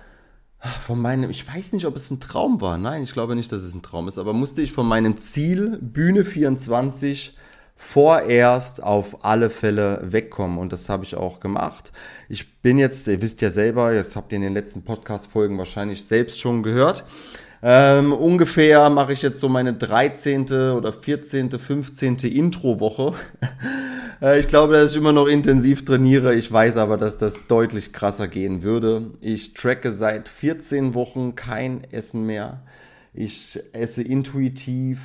von 0.86 1.00
meinem, 1.00 1.30
ich 1.30 1.46
weiß 1.46 1.72
nicht, 1.72 1.86
ob 1.86 1.96
es 1.96 2.10
ein 2.10 2.20
Traum 2.20 2.60
war, 2.60 2.78
nein, 2.78 3.02
ich 3.02 3.12
glaube 3.12 3.34
nicht, 3.34 3.50
dass 3.52 3.62
es 3.62 3.74
ein 3.74 3.82
Traum 3.82 4.08
ist, 4.08 4.18
aber 4.18 4.32
musste 4.32 4.62
ich 4.62 4.72
von 4.72 4.86
meinem 4.86 5.18
Ziel 5.18 5.78
Bühne 5.80 6.24
24 6.24 7.36
vorerst 7.76 8.82
auf 8.82 9.24
alle 9.24 9.50
Fälle 9.50 10.00
wegkommen 10.04 10.58
und 10.58 10.72
das 10.72 10.88
habe 10.88 11.04
ich 11.04 11.14
auch 11.14 11.38
gemacht. 11.38 11.92
Ich 12.28 12.60
bin 12.60 12.76
jetzt, 12.76 13.06
ihr 13.06 13.22
wisst 13.22 13.40
ja 13.40 13.50
selber, 13.50 13.94
jetzt 13.94 14.16
habt 14.16 14.32
ihr 14.32 14.36
in 14.36 14.42
den 14.42 14.54
letzten 14.54 14.82
Podcast-Folgen 14.82 15.58
wahrscheinlich 15.58 16.04
selbst 16.04 16.40
schon 16.40 16.64
gehört, 16.64 17.04
ähm, 17.62 18.12
ungefähr 18.12 18.88
mache 18.90 19.12
ich 19.12 19.22
jetzt 19.22 19.40
so 19.40 19.48
meine 19.48 19.74
13. 19.74 20.44
oder 20.72 20.92
14., 20.92 21.50
15. 21.50 22.16
Intro-Woche. 22.16 23.14
Äh, 24.20 24.40
ich 24.40 24.48
glaube, 24.48 24.72
dass 24.72 24.90
ich 24.90 24.96
immer 24.96 25.12
noch 25.12 25.28
intensiv 25.28 25.84
trainiere. 25.84 26.34
Ich 26.34 26.50
weiß 26.50 26.76
aber, 26.78 26.96
dass 26.96 27.18
das 27.18 27.46
deutlich 27.46 27.92
krasser 27.92 28.26
gehen 28.26 28.64
würde. 28.64 29.12
Ich 29.20 29.54
tracke 29.54 29.92
seit 29.92 30.28
14 30.28 30.94
Wochen 30.94 31.36
kein 31.36 31.84
Essen 31.92 32.26
mehr. 32.26 32.64
Ich 33.14 33.60
esse 33.72 34.02
intuitiv 34.02 34.98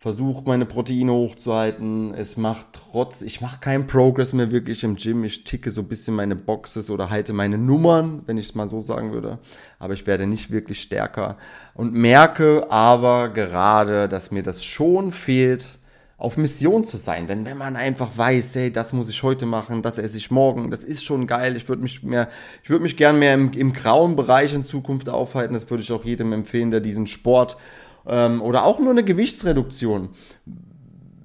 versuche 0.00 0.42
meine 0.46 0.64
Proteine 0.64 1.12
hochzuhalten. 1.12 2.14
Es 2.14 2.38
macht 2.38 2.68
trotz, 2.72 3.20
ich 3.20 3.42
mache 3.42 3.60
keinen 3.60 3.86
Progress 3.86 4.32
mehr 4.32 4.50
wirklich 4.50 4.82
im 4.82 4.96
Gym. 4.96 5.24
Ich 5.24 5.44
ticke 5.44 5.70
so 5.70 5.82
ein 5.82 5.88
bisschen 5.88 6.16
meine 6.16 6.36
Boxes 6.36 6.88
oder 6.88 7.10
halte 7.10 7.34
meine 7.34 7.58
Nummern, 7.58 8.22
wenn 8.24 8.38
ich 8.38 8.48
es 8.48 8.54
mal 8.54 8.66
so 8.66 8.80
sagen 8.80 9.12
würde. 9.12 9.38
Aber 9.78 9.92
ich 9.92 10.06
werde 10.06 10.26
nicht 10.26 10.50
wirklich 10.50 10.80
stärker 10.80 11.36
und 11.74 11.92
merke 11.92 12.66
aber 12.70 13.28
gerade, 13.28 14.08
dass 14.08 14.30
mir 14.30 14.42
das 14.42 14.64
schon 14.64 15.12
fehlt, 15.12 15.78
auf 16.16 16.38
Mission 16.38 16.84
zu 16.84 16.96
sein. 16.96 17.26
Denn 17.26 17.44
wenn 17.44 17.58
man 17.58 17.76
einfach 17.76 18.10
weiß, 18.16 18.54
hey, 18.54 18.72
das 18.72 18.94
muss 18.94 19.10
ich 19.10 19.22
heute 19.22 19.44
machen, 19.44 19.82
das 19.82 19.98
esse 19.98 20.16
ich 20.16 20.30
morgen, 20.30 20.70
das 20.70 20.82
ist 20.82 21.04
schon 21.04 21.26
geil. 21.26 21.56
Ich 21.56 21.68
würde 21.68 21.82
mich 21.82 22.02
mehr, 22.02 22.28
ich 22.62 22.70
würde 22.70 22.82
mich 22.82 22.96
gern 22.96 23.18
mehr 23.18 23.34
im, 23.34 23.52
im 23.52 23.72
grauen 23.74 24.16
Bereich 24.16 24.54
in 24.54 24.64
Zukunft 24.64 25.10
aufhalten. 25.10 25.52
Das 25.52 25.68
würde 25.68 25.82
ich 25.82 25.92
auch 25.92 26.04
jedem 26.04 26.32
empfehlen, 26.32 26.70
der 26.70 26.80
diesen 26.80 27.06
Sport 27.06 27.58
ähm, 28.06 28.42
oder 28.42 28.64
auch 28.64 28.78
nur 28.78 28.90
eine 28.90 29.04
Gewichtsreduktion 29.04 30.10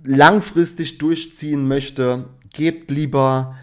langfristig 0.04 0.98
durchziehen 0.98 1.68
möchte, 1.68 2.26
gebt 2.54 2.92
lieber, 2.92 3.56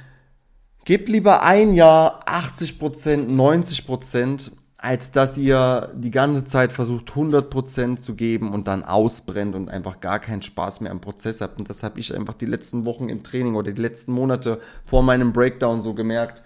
gebt 0.85 1.09
lieber 1.09 1.43
ein 1.45 1.73
Jahr 1.73 2.27
80%, 2.27 3.29
90%, 3.29 4.51
als 4.77 5.13
dass 5.13 5.39
ihr 5.39 5.93
die 5.95 6.11
ganze 6.11 6.45
Zeit 6.45 6.73
versucht 6.73 7.13
100% 7.13 7.99
zu 7.99 8.17
geben 8.17 8.53
und 8.53 8.67
dann 8.67 8.83
ausbrennt 8.83 9.55
und 9.55 9.69
einfach 9.69 10.01
gar 10.01 10.19
keinen 10.19 10.43
Spaß 10.43 10.81
mehr 10.81 10.91
am 10.91 11.01
Prozess 11.01 11.41
habt. 11.41 11.61
Und 11.61 11.71
das 11.71 11.85
habe 11.85 12.01
ich 12.01 12.13
einfach 12.13 12.35
die 12.35 12.47
letzten 12.47 12.85
Wochen 12.85 13.09
im 13.09 13.23
Training 13.23 13.55
oder 13.55 13.71
die 13.71 13.81
letzten 13.81 14.13
Monate 14.13 14.61
vor 14.85 15.05
meinem 15.05 15.33
Breakdown 15.33 15.83
so 15.83 15.95
gemerkt. 15.95 16.43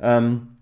Ähm, 0.00 0.56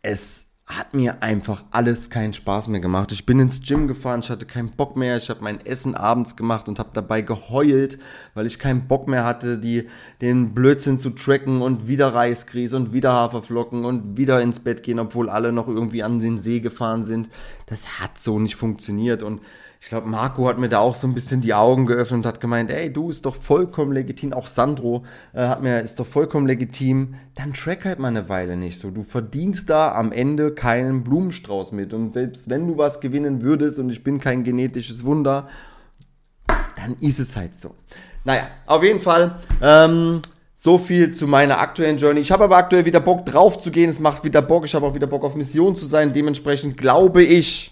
es 0.00 0.51
hat 0.78 0.94
mir 0.94 1.22
einfach 1.22 1.64
alles 1.70 2.10
keinen 2.10 2.32
Spaß 2.32 2.68
mehr 2.68 2.80
gemacht. 2.80 3.12
Ich 3.12 3.26
bin 3.26 3.40
ins 3.40 3.60
Gym 3.60 3.88
gefahren, 3.88 4.20
ich 4.20 4.30
hatte 4.30 4.46
keinen 4.46 4.70
Bock 4.70 4.96
mehr, 4.96 5.16
ich 5.16 5.30
habe 5.30 5.42
mein 5.42 5.64
Essen 5.64 5.94
abends 5.94 6.36
gemacht 6.36 6.68
und 6.68 6.78
habe 6.78 6.90
dabei 6.92 7.20
geheult, 7.20 7.98
weil 8.34 8.46
ich 8.46 8.58
keinen 8.58 8.88
Bock 8.88 9.08
mehr 9.08 9.24
hatte, 9.24 9.58
die, 9.58 9.88
den 10.20 10.54
Blödsinn 10.54 10.98
zu 10.98 11.10
tracken 11.10 11.62
und 11.62 11.88
wieder 11.88 12.14
Reisgrieß 12.14 12.74
und 12.74 12.92
wieder 12.92 13.12
Haferflocken 13.12 13.84
und 13.84 14.16
wieder 14.16 14.40
ins 14.40 14.60
Bett 14.60 14.82
gehen, 14.82 14.98
obwohl 14.98 15.28
alle 15.28 15.52
noch 15.52 15.68
irgendwie 15.68 16.02
an 16.02 16.18
den 16.18 16.38
See 16.38 16.60
gefahren 16.60 17.04
sind. 17.04 17.28
Das 17.66 18.00
hat 18.00 18.18
so 18.18 18.38
nicht 18.38 18.56
funktioniert 18.56 19.22
und 19.22 19.40
ich 19.82 19.88
glaube, 19.88 20.08
Marco 20.08 20.46
hat 20.46 20.60
mir 20.60 20.68
da 20.68 20.78
auch 20.78 20.94
so 20.94 21.08
ein 21.08 21.12
bisschen 21.12 21.40
die 21.40 21.54
Augen 21.54 21.86
geöffnet 21.86 22.18
und 22.18 22.26
hat 22.26 22.40
gemeint, 22.40 22.70
ey, 22.70 22.92
du 22.92 23.10
ist 23.10 23.26
doch 23.26 23.34
vollkommen 23.34 23.90
legitim, 23.90 24.32
auch 24.32 24.46
Sandro 24.46 25.02
äh, 25.34 25.40
hat 25.40 25.60
mir, 25.60 25.80
ist 25.80 25.98
doch 25.98 26.06
vollkommen 26.06 26.46
legitim, 26.46 27.16
dann 27.34 27.52
track 27.52 27.84
halt 27.84 27.98
mal 27.98 28.08
eine 28.08 28.28
Weile 28.28 28.56
nicht 28.56 28.78
so. 28.78 28.92
Du 28.92 29.02
verdienst 29.02 29.68
da 29.70 29.92
am 29.92 30.12
Ende 30.12 30.54
keinen 30.54 31.02
Blumenstrauß 31.02 31.72
mit 31.72 31.92
und 31.94 32.12
selbst 32.12 32.48
wenn 32.48 32.68
du 32.68 32.78
was 32.78 33.00
gewinnen 33.00 33.42
würdest 33.42 33.80
und 33.80 33.90
ich 33.90 34.04
bin 34.04 34.20
kein 34.20 34.44
genetisches 34.44 35.04
Wunder, 35.04 35.48
dann 36.76 36.94
ist 37.00 37.18
es 37.18 37.34
halt 37.34 37.56
so. 37.56 37.74
Naja, 38.22 38.46
auf 38.66 38.84
jeden 38.84 39.00
Fall, 39.00 39.40
ähm, 39.60 40.22
so 40.54 40.78
viel 40.78 41.12
zu 41.12 41.26
meiner 41.26 41.58
aktuellen 41.58 41.98
Journey. 41.98 42.20
Ich 42.20 42.30
habe 42.30 42.44
aber 42.44 42.56
aktuell 42.56 42.84
wieder 42.84 43.00
Bock 43.00 43.26
drauf 43.26 43.58
zu 43.58 43.72
gehen. 43.72 43.90
Es 43.90 43.98
macht 43.98 44.22
wieder 44.22 44.42
Bock. 44.42 44.64
Ich 44.64 44.76
habe 44.76 44.86
auch 44.86 44.94
wieder 44.94 45.08
Bock 45.08 45.24
auf 45.24 45.34
Mission 45.34 45.74
zu 45.74 45.86
sein. 45.86 46.12
Dementsprechend 46.12 46.76
glaube 46.76 47.24
ich, 47.24 47.71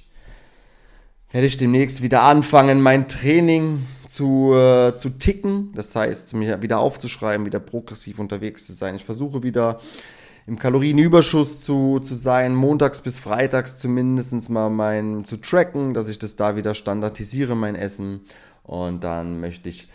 werde 1.30 1.46
ich 1.46 1.56
demnächst 1.56 2.02
wieder 2.02 2.22
anfangen, 2.22 2.80
mein 2.82 3.08
Training 3.08 3.87
zu, 4.08 4.52
äh, 4.54 4.94
zu 4.96 5.10
ticken. 5.10 5.72
Das 5.75 5.94
heißt, 5.94 6.34
mir 6.34 6.62
wieder 6.62 6.80
aufzuschreiben, 6.80 7.46
wieder 7.46 7.60
progressiv 7.60 8.18
unterwegs 8.18 8.66
zu 8.66 8.72
sein. 8.72 8.96
Ich 8.96 9.04
versuche 9.04 9.42
wieder 9.42 9.78
im 10.46 10.58
Kalorienüberschuss 10.58 11.64
zu, 11.64 12.00
zu 12.00 12.14
sein, 12.14 12.54
montags 12.54 13.00
bis 13.00 13.20
freitags 13.20 13.78
zumindest 13.78 14.50
mal 14.50 14.68
mein 14.68 15.25
zu 15.25 15.37
tracken, 15.37 15.94
dass 15.94 16.08
ich 16.08 16.18
das 16.18 16.34
da 16.34 16.56
wieder 16.56 16.75
standardisiere, 16.75 17.54
mein 17.54 17.76
Essen. 17.76 18.22
Und 18.64 19.04
dann 19.04 19.40
möchte 19.40 19.68
ich 19.68 19.88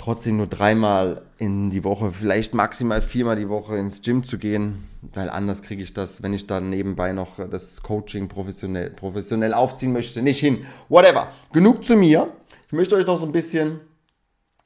trotzdem 0.00 0.38
nur 0.38 0.46
dreimal 0.46 1.22
in 1.36 1.68
die 1.70 1.84
Woche, 1.84 2.10
vielleicht 2.10 2.54
maximal 2.54 3.02
viermal 3.02 3.36
die 3.36 3.50
Woche 3.50 3.76
ins 3.76 4.00
Gym 4.00 4.24
zu 4.24 4.38
gehen, 4.38 4.88
weil 5.02 5.28
anders 5.28 5.62
kriege 5.62 5.82
ich 5.82 5.92
das, 5.92 6.22
wenn 6.22 6.32
ich 6.32 6.46
dann 6.46 6.70
nebenbei 6.70 7.12
noch 7.12 7.36
das 7.50 7.82
Coaching 7.82 8.28
professionell, 8.28 8.90
professionell 8.90 9.52
aufziehen 9.52 9.92
möchte, 9.92 10.22
nicht 10.22 10.40
hin. 10.40 10.64
Whatever. 10.88 11.28
Genug 11.52 11.84
zu 11.84 11.96
mir. 11.96 12.32
Ich 12.66 12.72
möchte 12.72 12.94
euch 12.94 13.06
noch 13.06 13.20
so 13.20 13.26
ein 13.26 13.32
bisschen 13.32 13.80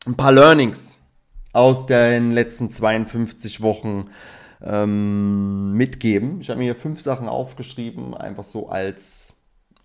ein 0.06 0.14
paar 0.14 0.30
Learnings 0.30 1.00
aus 1.52 1.86
den 1.86 2.32
letzten 2.32 2.70
52 2.70 3.60
Wochen 3.60 4.04
ähm, 4.62 5.72
mitgeben. 5.72 6.40
Ich 6.40 6.48
habe 6.48 6.58
mir 6.58 6.64
hier 6.64 6.76
fünf 6.76 7.00
Sachen 7.00 7.28
aufgeschrieben, 7.28 8.14
einfach 8.14 8.44
so 8.44 8.68
als 8.68 9.34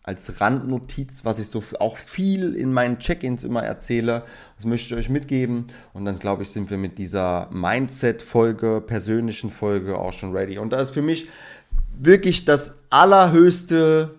als 0.03 0.41
Randnotiz, 0.41 1.21
was 1.23 1.39
ich 1.39 1.49
so 1.49 1.63
auch 1.79 1.97
viel 1.97 2.55
in 2.55 2.73
meinen 2.73 2.99
Check-ins 2.99 3.43
immer 3.43 3.63
erzähle. 3.63 4.23
Das 4.57 4.65
möchte 4.65 4.93
ich 4.93 4.99
euch 4.99 5.09
mitgeben. 5.09 5.67
Und 5.93 6.05
dann 6.05 6.19
glaube 6.19 6.43
ich, 6.43 6.51
sind 6.51 6.69
wir 6.69 6.77
mit 6.77 6.97
dieser 6.97 7.47
Mindset-Folge, 7.51 8.81
persönlichen 8.85 9.51
Folge 9.51 9.97
auch 9.97 10.13
schon 10.13 10.35
ready. 10.35 10.57
Und 10.57 10.71
da 10.71 10.79
ist 10.79 10.91
für 10.91 11.01
mich 11.01 11.27
wirklich 11.97 12.45
das 12.45 12.75
allerhöchste 12.89 14.15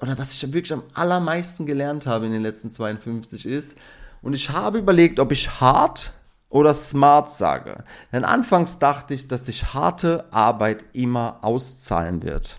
oder 0.00 0.18
was 0.18 0.32
ich 0.32 0.42
wirklich 0.52 0.72
am 0.72 0.82
allermeisten 0.94 1.64
gelernt 1.64 2.06
habe 2.06 2.26
in 2.26 2.32
den 2.32 2.42
letzten 2.42 2.68
52 2.70 3.46
ist, 3.46 3.78
und 4.22 4.34
ich 4.34 4.50
habe 4.50 4.78
überlegt, 4.78 5.20
ob 5.20 5.30
ich 5.30 5.60
hart 5.60 6.12
oder 6.48 6.74
smart 6.74 7.30
sage. 7.30 7.84
Denn 8.12 8.24
anfangs 8.24 8.78
dachte 8.78 9.14
ich, 9.14 9.28
dass 9.28 9.46
sich 9.46 9.74
harte 9.74 10.24
Arbeit 10.32 10.84
immer 10.94 11.38
auszahlen 11.42 12.22
wird. 12.22 12.58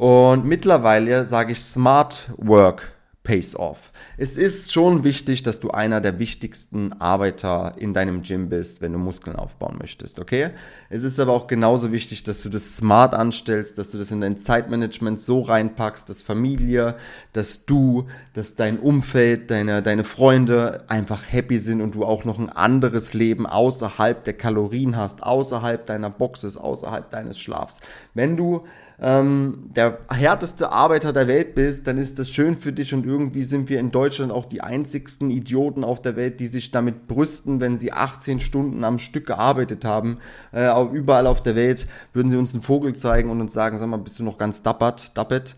Und 0.00 0.46
mittlerweile 0.46 1.26
sage 1.26 1.52
ich 1.52 1.60
Smart 1.60 2.30
Work 2.38 2.94
pays 3.22 3.54
off. 3.54 3.92
Es 4.16 4.38
ist 4.38 4.72
schon 4.72 5.04
wichtig, 5.04 5.42
dass 5.42 5.60
du 5.60 5.70
einer 5.70 6.00
der 6.00 6.18
wichtigsten 6.18 6.94
Arbeiter 6.94 7.74
in 7.76 7.92
deinem 7.92 8.22
Gym 8.22 8.48
bist, 8.48 8.80
wenn 8.80 8.94
du 8.94 8.98
Muskeln 8.98 9.36
aufbauen 9.36 9.76
möchtest, 9.78 10.18
okay? 10.18 10.50
Es 10.88 11.02
ist 11.02 11.20
aber 11.20 11.34
auch 11.34 11.46
genauso 11.46 11.92
wichtig, 11.92 12.24
dass 12.24 12.42
du 12.42 12.48
das 12.48 12.78
smart 12.78 13.14
anstellst, 13.14 13.76
dass 13.76 13.90
du 13.90 13.98
das 13.98 14.10
in 14.10 14.22
dein 14.22 14.38
Zeitmanagement 14.38 15.20
so 15.20 15.42
reinpackst, 15.42 16.08
dass 16.08 16.22
Familie, 16.22 16.96
dass 17.34 17.66
du, 17.66 18.06
dass 18.32 18.54
dein 18.54 18.78
Umfeld, 18.78 19.50
deine, 19.50 19.82
deine 19.82 20.04
Freunde 20.04 20.84
einfach 20.88 21.20
happy 21.30 21.58
sind 21.58 21.82
und 21.82 21.94
du 21.94 22.06
auch 22.06 22.24
noch 22.24 22.38
ein 22.38 22.48
anderes 22.48 23.12
Leben 23.12 23.46
außerhalb 23.46 24.24
der 24.24 24.34
Kalorien 24.34 24.96
hast, 24.96 25.22
außerhalb 25.22 25.84
deiner 25.84 26.08
Boxes, 26.08 26.56
außerhalb 26.56 27.10
deines 27.10 27.38
Schlafs. 27.38 27.80
Wenn 28.14 28.38
du 28.38 28.64
ähm, 29.02 29.70
der 29.74 29.98
härteste 30.10 30.72
Arbeiter 30.72 31.12
der 31.12 31.26
Welt 31.26 31.54
bist, 31.54 31.86
dann 31.86 31.96
ist 31.96 32.18
das 32.18 32.28
schön 32.28 32.56
für 32.56 32.72
dich 32.72 32.92
und 32.92 33.06
irgendwie 33.06 33.44
sind 33.44 33.70
wir 33.70 33.80
in 33.80 33.90
Deutschland 33.90 34.30
auch 34.30 34.44
die 34.44 34.60
einzigsten 34.60 35.30
Idioten 35.30 35.84
auf 35.84 36.02
der 36.02 36.16
Welt, 36.16 36.38
die 36.38 36.48
sich 36.48 36.70
damit 36.70 37.06
brüsten, 37.06 37.60
wenn 37.60 37.78
sie 37.78 37.92
18 37.92 38.40
Stunden 38.40 38.84
am 38.84 38.98
Stück 38.98 39.26
gearbeitet 39.26 39.86
haben. 39.86 40.18
Äh, 40.52 40.70
überall 40.92 41.26
auf 41.26 41.40
der 41.40 41.56
Welt 41.56 41.86
würden 42.12 42.30
sie 42.30 42.36
uns 42.36 42.52
einen 42.52 42.62
Vogel 42.62 42.94
zeigen 42.94 43.30
und 43.30 43.40
uns 43.40 43.54
sagen, 43.54 43.78
sag 43.78 43.88
mal, 43.88 43.96
bist 43.96 44.18
du 44.18 44.22
noch 44.22 44.36
ganz 44.36 44.62
dappert, 44.62 45.16
dappet? 45.16 45.56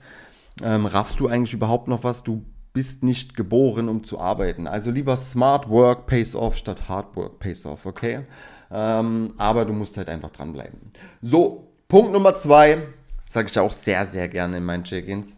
Ähm, 0.63 0.87
raffst 0.87 1.19
du 1.19 1.27
eigentlich 1.27 1.55
überhaupt 1.55 1.89
noch 1.89 2.05
was? 2.05 2.23
Du 2.23 2.45
bist 2.73 3.03
nicht 3.03 3.37
geboren, 3.37 3.89
um 3.89 4.05
zu 4.05 4.21
arbeiten. 4.21 4.67
Also 4.69 4.91
lieber 4.91 5.17
Smart 5.17 5.69
Work 5.69 6.07
pays 6.07 6.35
off 6.35 6.57
statt 6.57 6.89
Hard 6.89 7.17
Work 7.17 7.39
pays 7.41 7.67
off, 7.67 7.87
okay? 7.87 8.21
Ähm, 8.71 9.35
aber 9.37 9.65
du 9.65 9.73
musst 9.73 9.97
halt 9.97 10.09
einfach 10.09 10.31
dranbleiben. 10.31 10.93
So, 11.21 11.69
Punkt 11.89 12.13
Nummer 12.13 12.37
zwei, 12.37 12.83
sage 13.25 13.49
ich 13.51 13.59
auch 13.59 13.73
sehr, 13.73 14.05
sehr 14.05 14.29
gerne 14.29 14.59
in 14.59 14.65
meinen 14.65 14.85
Check-ins. 14.85 15.37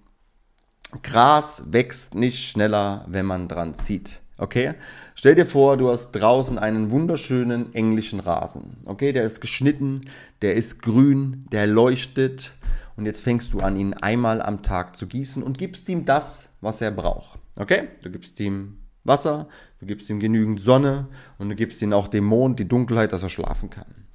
Gras 1.02 1.62
wächst 1.66 2.14
nicht 2.14 2.48
schneller, 2.48 3.04
wenn 3.08 3.26
man 3.26 3.48
dran 3.48 3.74
zieht. 3.74 4.20
Okay? 4.36 4.74
Stell 5.14 5.34
dir 5.34 5.46
vor, 5.46 5.76
du 5.76 5.90
hast 5.90 6.12
draußen 6.12 6.58
einen 6.58 6.90
wunderschönen 6.90 7.74
englischen 7.74 8.20
Rasen. 8.20 8.78
Okay? 8.84 9.12
Der 9.12 9.24
ist 9.24 9.40
geschnitten, 9.40 10.02
der 10.42 10.54
ist 10.54 10.82
grün, 10.82 11.46
der 11.52 11.66
leuchtet. 11.66 12.52
Und 12.96 13.06
jetzt 13.06 13.22
fängst 13.22 13.52
du 13.52 13.60
an, 13.60 13.76
ihn 13.76 13.94
einmal 13.94 14.40
am 14.40 14.62
Tag 14.62 14.96
zu 14.96 15.06
gießen 15.06 15.42
und 15.42 15.58
gibst 15.58 15.88
ihm 15.88 16.04
das, 16.04 16.48
was 16.60 16.80
er 16.80 16.90
braucht. 16.90 17.38
Okay? 17.56 17.88
Du 18.02 18.10
gibst 18.10 18.38
ihm 18.40 18.78
Wasser, 19.04 19.48
du 19.80 19.86
gibst 19.86 20.08
ihm 20.10 20.18
genügend 20.18 20.60
Sonne 20.60 21.08
und 21.38 21.48
du 21.50 21.54
gibst 21.54 21.80
ihm 21.82 21.92
auch 21.92 22.08
dem 22.08 22.24
Mond 22.24 22.58
die 22.58 22.68
Dunkelheit, 22.68 23.12
dass 23.12 23.22
er 23.22 23.28
schlafen 23.28 23.70
kann. 23.70 24.06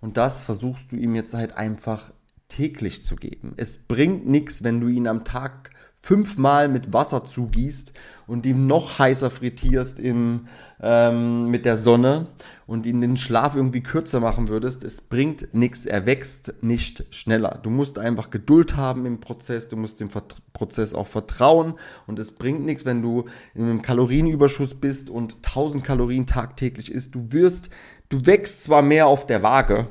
Und 0.00 0.16
das 0.16 0.42
versuchst 0.42 0.90
du 0.90 0.96
ihm 0.96 1.14
jetzt 1.14 1.34
halt 1.34 1.56
einfach 1.56 2.12
täglich 2.48 3.02
zu 3.02 3.16
geben. 3.16 3.54
Es 3.56 3.78
bringt 3.78 4.26
nichts, 4.26 4.64
wenn 4.64 4.80
du 4.80 4.88
ihn 4.88 5.06
am 5.06 5.24
Tag 5.24 5.70
fünfmal 6.00 6.68
mit 6.68 6.92
Wasser 6.92 7.24
zugießt 7.26 7.92
und 8.26 8.46
ihn 8.46 8.66
noch 8.66 8.98
heißer 8.98 9.30
frittierst 9.30 9.98
im, 9.98 10.46
ähm, 10.80 11.50
mit 11.50 11.64
der 11.64 11.76
Sonne 11.76 12.28
und 12.66 12.86
ihn 12.86 13.00
den 13.00 13.16
Schlaf 13.16 13.56
irgendwie 13.56 13.82
kürzer 13.82 14.20
machen 14.20 14.48
würdest, 14.48 14.84
es 14.84 15.02
bringt 15.02 15.52
nichts, 15.52 15.86
er 15.86 16.06
wächst 16.06 16.54
nicht 16.62 17.04
schneller. 17.10 17.60
Du 17.62 17.68
musst 17.68 17.98
einfach 17.98 18.30
Geduld 18.30 18.76
haben 18.76 19.06
im 19.06 19.20
Prozess, 19.20 19.68
du 19.68 19.76
musst 19.76 20.00
dem 20.00 20.08
Vert 20.08 20.36
Prozess 20.52 20.94
auch 20.94 21.06
vertrauen 21.06 21.74
und 22.06 22.18
es 22.18 22.32
bringt 22.32 22.64
nichts, 22.64 22.84
wenn 22.84 23.02
du 23.02 23.24
in 23.54 23.64
einem 23.64 23.82
Kalorienüberschuss 23.82 24.74
bist 24.76 25.10
und 25.10 25.36
1000 25.46 25.84
Kalorien 25.84 26.26
tagtäglich 26.26 26.90
isst. 26.90 27.14
Du 27.14 27.32
wirst, 27.32 27.70
du 28.08 28.24
wächst 28.24 28.64
zwar 28.64 28.82
mehr 28.82 29.08
auf 29.08 29.26
der 29.26 29.42
Waage, 29.42 29.88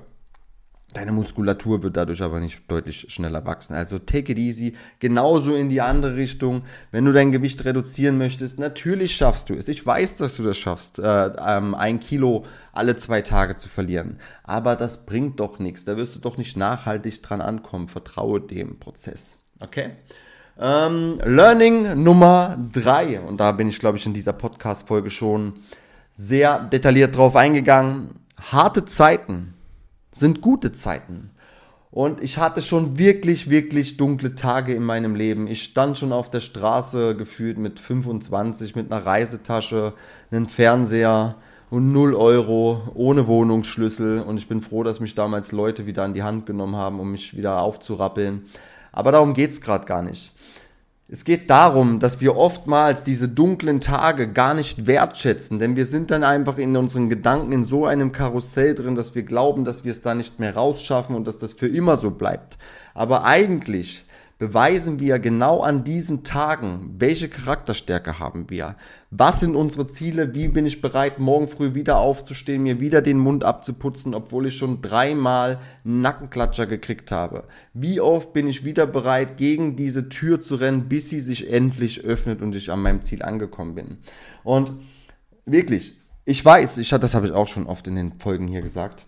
Deine 0.93 1.11
Muskulatur 1.11 1.83
wird 1.83 1.97
dadurch 1.97 2.21
aber 2.23 2.39
nicht 2.39 2.71
deutlich 2.71 3.07
schneller 3.09 3.45
wachsen. 3.45 3.75
Also 3.75 3.99
take 3.99 4.31
it 4.31 4.37
easy. 4.37 4.73
Genauso 4.99 5.53
in 5.53 5.69
die 5.69 5.81
andere 5.81 6.15
Richtung. 6.15 6.63
Wenn 6.91 7.03
du 7.03 7.11
dein 7.11 7.33
Gewicht 7.33 7.65
reduzieren 7.65 8.17
möchtest, 8.17 8.57
natürlich 8.57 9.13
schaffst 9.13 9.49
du 9.49 9.53
es. 9.53 9.67
Ich 9.67 9.85
weiß, 9.85 10.15
dass 10.15 10.37
du 10.37 10.43
das 10.43 10.57
schaffst, 10.57 10.97
äh, 10.99 11.31
ähm, 11.45 11.75
ein 11.75 11.99
Kilo 11.99 12.45
alle 12.71 12.95
zwei 12.95 13.21
Tage 13.21 13.57
zu 13.57 13.67
verlieren. 13.67 14.17
Aber 14.43 14.77
das 14.77 15.05
bringt 15.05 15.41
doch 15.41 15.59
nichts. 15.59 15.83
Da 15.83 15.97
wirst 15.97 16.15
du 16.15 16.19
doch 16.19 16.37
nicht 16.37 16.55
nachhaltig 16.55 17.21
dran 17.21 17.41
ankommen. 17.41 17.89
Vertraue 17.89 18.39
dem 18.39 18.79
Prozess. 18.79 19.37
Okay? 19.59 19.91
Ähm, 20.57 21.19
Learning 21.25 22.01
Nummer 22.01 22.57
drei. 22.71 23.19
Und 23.19 23.41
da 23.41 23.51
bin 23.51 23.67
ich, 23.67 23.79
glaube 23.79 23.97
ich, 23.97 24.05
in 24.05 24.13
dieser 24.13 24.33
Podcast-Folge 24.33 25.09
schon 25.09 25.55
sehr 26.13 26.59
detailliert 26.59 27.15
drauf 27.15 27.35
eingegangen. 27.35 28.21
Harte 28.39 28.85
Zeiten 28.85 29.53
sind 30.17 30.41
gute 30.41 30.73
Zeiten. 30.73 31.31
Und 31.89 32.21
ich 32.21 32.37
hatte 32.37 32.61
schon 32.61 32.97
wirklich, 32.97 33.49
wirklich 33.49 33.97
dunkle 33.97 34.35
Tage 34.35 34.73
in 34.73 34.83
meinem 34.83 35.15
Leben. 35.15 35.47
Ich 35.47 35.63
stand 35.63 35.97
schon 35.97 36.11
auf 36.11 36.29
der 36.29 36.41
Straße 36.41 37.15
gefühlt 37.15 37.57
mit 37.57 37.79
25, 37.79 38.75
mit 38.75 38.91
einer 38.91 39.05
Reisetasche, 39.05 39.93
einem 40.29 40.47
Fernseher 40.47 41.35
und 41.69 41.91
0 41.91 42.13
Euro, 42.13 42.83
ohne 42.93 43.27
Wohnungsschlüssel. 43.27 44.21
Und 44.21 44.37
ich 44.37 44.47
bin 44.47 44.61
froh, 44.61 44.83
dass 44.83 44.99
mich 44.99 45.15
damals 45.15 45.51
Leute 45.51 45.85
wieder 45.85 46.03
an 46.03 46.13
die 46.13 46.23
Hand 46.23 46.45
genommen 46.45 46.75
haben, 46.75 46.99
um 46.99 47.11
mich 47.11 47.35
wieder 47.35 47.61
aufzurappeln. 47.61 48.43
Aber 48.91 49.11
darum 49.11 49.33
geht 49.33 49.51
es 49.51 49.61
gerade 49.61 49.85
gar 49.85 50.01
nicht. 50.01 50.33
Es 51.09 51.23
geht 51.23 51.49
darum, 51.49 52.01
dass 52.01 52.19
wir 52.19 52.35
oftmals 52.35 53.05
diese 53.05 53.29
dunklen 53.29 53.79
Tage 53.79 54.27
gar 54.27 54.53
nicht 54.53 54.87
wertschätzen, 54.87 55.57
denn 55.57 55.77
wir 55.77 55.85
sind 55.85 56.11
dann 56.11 56.25
einfach 56.25 56.57
in 56.57 56.75
unseren 56.75 57.07
Gedanken 57.07 57.53
in 57.53 57.63
so 57.63 57.85
einem 57.85 58.11
Karussell 58.11 58.75
drin, 58.75 58.95
dass 58.95 59.15
wir 59.15 59.23
glauben, 59.23 59.63
dass 59.63 59.85
wir 59.85 59.91
es 59.91 60.01
da 60.01 60.13
nicht 60.13 60.37
mehr 60.37 60.55
rausschaffen 60.55 61.15
und 61.15 61.25
dass 61.25 61.37
das 61.37 61.53
für 61.53 61.69
immer 61.69 61.95
so 61.95 62.11
bleibt. 62.11 62.57
Aber 62.93 63.23
eigentlich 63.23 64.03
beweisen 64.37 64.99
wir 64.99 65.19
genau 65.19 65.61
an 65.61 65.83
diesen 65.83 66.23
Tagen, 66.23 66.95
welche 66.99 67.27
Charakterstärke 67.27 68.19
haben 68.19 68.49
wir, 68.49 68.75
was 69.09 69.39
sind 69.39 69.55
unsere 69.55 69.87
Ziele, 69.87 70.35
wie 70.35 70.47
bin 70.47 70.65
ich 70.65 70.81
bereit, 70.81 71.19
morgen 71.19 71.47
früh 71.47 71.73
wieder 71.73 71.97
aufzustehen, 71.97 72.63
mir 72.63 72.79
wieder 72.79 73.01
den 73.01 73.17
Mund 73.17 73.43
abzuputzen, 73.43 74.13
obwohl 74.13 74.47
ich 74.47 74.57
schon 74.57 74.81
dreimal 74.81 75.59
Nackenklatscher 75.83 76.67
gekriegt 76.67 77.11
habe. 77.11 77.45
Wie 77.73 77.99
oft 77.99 78.33
bin 78.33 78.47
ich 78.47 78.63
wieder 78.63 78.85
bereit, 78.85 79.37
gegen 79.37 79.75
diese 79.75 80.09
Tür 80.09 80.39
zu 80.39 80.55
rennen, 80.55 80.87
bis 80.87 81.09
sie 81.09 81.21
sich 81.21 81.51
endlich 81.51 82.01
öffnet 82.01 82.41
und 82.41 82.55
ich 82.55 82.71
an 82.71 82.81
meinem 82.81 83.03
Ziel 83.03 83.23
angekommen 83.23 83.75
bin. 83.75 83.97
Und 84.43 84.71
wirklich, 85.45 85.95
ich 86.25 86.43
weiß, 86.43 86.77
ich, 86.77 86.89
das 86.89 87.15
habe 87.15 87.27
ich 87.27 87.33
auch 87.33 87.47
schon 87.47 87.67
oft 87.67 87.87
in 87.87 87.95
den 87.95 88.13
Folgen 88.19 88.47
hier 88.47 88.61
gesagt, 88.61 89.07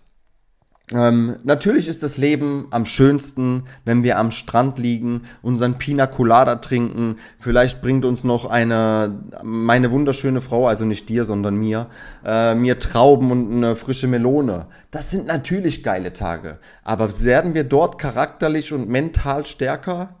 ähm, 0.92 1.36
natürlich 1.44 1.86
ist 1.86 2.02
das 2.02 2.16
Leben 2.16 2.66
am 2.70 2.84
schönsten, 2.84 3.64
wenn 3.84 4.02
wir 4.02 4.18
am 4.18 4.30
Strand 4.30 4.78
liegen, 4.78 5.22
unseren 5.40 5.78
Pina 5.78 6.06
Colada 6.06 6.56
trinken. 6.56 7.16
Vielleicht 7.38 7.80
bringt 7.80 8.04
uns 8.04 8.24
noch 8.24 8.44
eine, 8.44 9.20
meine 9.42 9.90
wunderschöne 9.92 10.40
Frau, 10.40 10.66
also 10.66 10.84
nicht 10.84 11.08
dir, 11.08 11.24
sondern 11.24 11.56
mir, 11.56 11.86
äh, 12.24 12.54
mir 12.54 12.78
Trauben 12.78 13.30
und 13.30 13.52
eine 13.52 13.76
frische 13.76 14.08
Melone. 14.08 14.66
Das 14.90 15.10
sind 15.10 15.26
natürlich 15.26 15.84
geile 15.84 16.12
Tage. 16.12 16.58
Aber 16.82 17.08
werden 17.22 17.54
wir 17.54 17.64
dort 17.64 17.98
charakterlich 17.98 18.72
und 18.72 18.88
mental 18.88 19.46
stärker? 19.46 20.19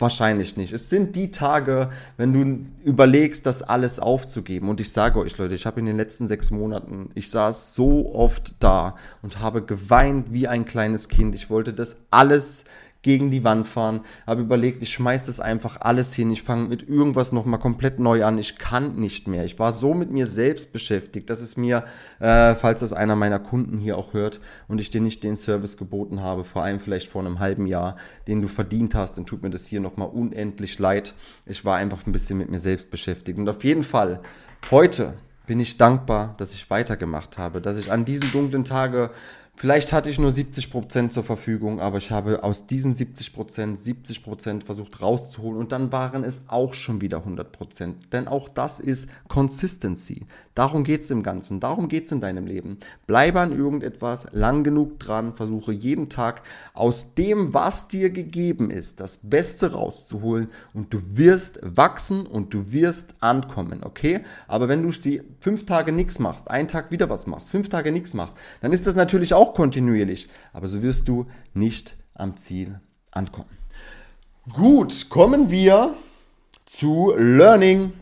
Wahrscheinlich 0.00 0.56
nicht. 0.56 0.72
Es 0.72 0.88
sind 0.88 1.14
die 1.14 1.30
Tage, 1.30 1.90
wenn 2.16 2.32
du 2.32 2.66
überlegst, 2.84 3.44
das 3.44 3.62
alles 3.62 3.98
aufzugeben. 3.98 4.70
Und 4.70 4.80
ich 4.80 4.92
sage 4.92 5.18
euch, 5.18 5.36
Leute, 5.36 5.54
ich 5.54 5.66
habe 5.66 5.78
in 5.78 5.86
den 5.86 5.98
letzten 5.98 6.26
sechs 6.26 6.50
Monaten, 6.50 7.10
ich 7.14 7.30
saß 7.30 7.74
so 7.74 8.14
oft 8.14 8.54
da 8.60 8.94
und 9.20 9.40
habe 9.40 9.62
geweint 9.62 10.32
wie 10.32 10.48
ein 10.48 10.64
kleines 10.64 11.08
Kind. 11.08 11.34
Ich 11.34 11.50
wollte 11.50 11.74
das 11.74 11.98
alles 12.10 12.64
gegen 13.02 13.30
die 13.30 13.44
Wand 13.44 13.66
fahren, 13.66 14.00
habe 14.26 14.42
überlegt, 14.42 14.82
ich 14.82 14.92
schmeiß 14.92 15.24
das 15.24 15.40
einfach 15.40 15.80
alles 15.80 16.14
hin, 16.14 16.30
ich 16.30 16.42
fange 16.42 16.68
mit 16.68 16.88
irgendwas 16.88 17.32
nochmal 17.32 17.60
komplett 17.60 17.98
neu 17.98 18.24
an, 18.24 18.38
ich 18.38 18.58
kann 18.58 18.96
nicht 18.96 19.26
mehr. 19.26 19.44
Ich 19.44 19.58
war 19.58 19.72
so 19.72 19.94
mit 19.94 20.10
mir 20.10 20.26
selbst 20.26 20.72
beschäftigt, 20.72 21.30
dass 21.30 21.40
es 21.40 21.56
mir, 21.56 21.84
äh, 22.18 22.54
falls 22.54 22.80
das 22.80 22.92
einer 22.92 23.16
meiner 23.16 23.38
Kunden 23.38 23.78
hier 23.78 23.96
auch 23.96 24.12
hört 24.12 24.40
und 24.68 24.80
ich 24.80 24.90
dir 24.90 25.00
nicht 25.00 25.24
den 25.24 25.36
Service 25.36 25.76
geboten 25.76 26.20
habe, 26.20 26.44
vor 26.44 26.62
allem 26.62 26.78
vielleicht 26.78 27.08
vor 27.08 27.22
einem 27.22 27.38
halben 27.38 27.66
Jahr, 27.66 27.96
den 28.28 28.42
du 28.42 28.48
verdient 28.48 28.94
hast, 28.94 29.16
dann 29.16 29.26
tut 29.26 29.42
mir 29.42 29.50
das 29.50 29.66
hier 29.66 29.80
nochmal 29.80 30.08
unendlich 30.08 30.78
leid. 30.78 31.14
Ich 31.46 31.64
war 31.64 31.76
einfach 31.76 32.06
ein 32.06 32.12
bisschen 32.12 32.38
mit 32.38 32.50
mir 32.50 32.60
selbst 32.60 32.90
beschäftigt 32.90 33.38
und 33.38 33.48
auf 33.48 33.64
jeden 33.64 33.84
Fall 33.84 34.20
heute 34.70 35.14
bin 35.46 35.58
ich 35.58 35.78
dankbar, 35.78 36.34
dass 36.36 36.54
ich 36.54 36.70
weitergemacht 36.70 37.36
habe, 37.36 37.60
dass 37.60 37.76
ich 37.76 37.90
an 37.90 38.04
diesen 38.04 38.30
dunklen 38.30 38.64
Tage 38.64 39.10
Vielleicht 39.60 39.92
hatte 39.92 40.08
ich 40.08 40.18
nur 40.18 40.30
70% 40.30 41.10
zur 41.10 41.22
Verfügung, 41.22 41.80
aber 41.80 41.98
ich 41.98 42.10
habe 42.10 42.44
aus 42.44 42.66
diesen 42.66 42.94
70% 42.94 43.76
70% 43.78 44.64
versucht 44.64 45.02
rauszuholen 45.02 45.58
und 45.58 45.70
dann 45.70 45.92
waren 45.92 46.24
es 46.24 46.44
auch 46.48 46.72
schon 46.72 47.02
wieder 47.02 47.18
100%. 47.18 47.96
Denn 48.10 48.26
auch 48.26 48.48
das 48.48 48.80
ist 48.80 49.10
Consistency. 49.28 50.24
Darum 50.54 50.82
geht 50.82 51.02
es 51.02 51.10
im 51.10 51.22
Ganzen, 51.22 51.60
darum 51.60 51.88
geht 51.88 52.06
es 52.06 52.12
in 52.12 52.22
deinem 52.22 52.46
Leben. 52.46 52.78
Bleibe 53.06 53.40
an 53.40 53.56
irgendetwas 53.56 54.28
lang 54.32 54.64
genug 54.64 54.98
dran, 54.98 55.34
versuche 55.34 55.72
jeden 55.72 56.08
Tag 56.08 56.40
aus 56.72 57.12
dem, 57.14 57.52
was 57.52 57.88
dir 57.88 58.08
gegeben 58.08 58.70
ist, 58.70 58.98
das 58.98 59.18
Beste 59.18 59.72
rauszuholen 59.72 60.48
und 60.72 60.94
du 60.94 61.02
wirst 61.14 61.60
wachsen 61.62 62.24
und 62.24 62.54
du 62.54 62.72
wirst 62.72 63.12
ankommen, 63.20 63.82
okay? 63.84 64.20
Aber 64.48 64.68
wenn 64.70 64.82
du 64.82 64.90
die 64.90 65.20
fünf 65.40 65.66
Tage 65.66 65.92
nichts 65.92 66.18
machst, 66.18 66.50
einen 66.50 66.66
Tag 66.66 66.90
wieder 66.90 67.10
was 67.10 67.26
machst, 67.26 67.50
fünf 67.50 67.68
Tage 67.68 67.92
nichts 67.92 68.14
machst, 68.14 68.36
dann 68.62 68.72
ist 68.72 68.86
das 68.86 68.94
natürlich 68.94 69.34
auch 69.34 69.49
auch 69.50 69.54
kontinuierlich, 69.54 70.28
aber 70.52 70.68
so 70.68 70.82
wirst 70.82 71.08
du 71.08 71.26
nicht 71.54 71.96
am 72.14 72.36
Ziel 72.36 72.80
ankommen. 73.10 73.50
Gut, 74.52 75.08
kommen 75.10 75.50
wir 75.50 75.94
zu 76.66 77.12
Learning 77.16 77.92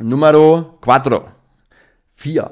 Numero 0.00 0.78
4. 0.82 1.32
4. 2.14 2.50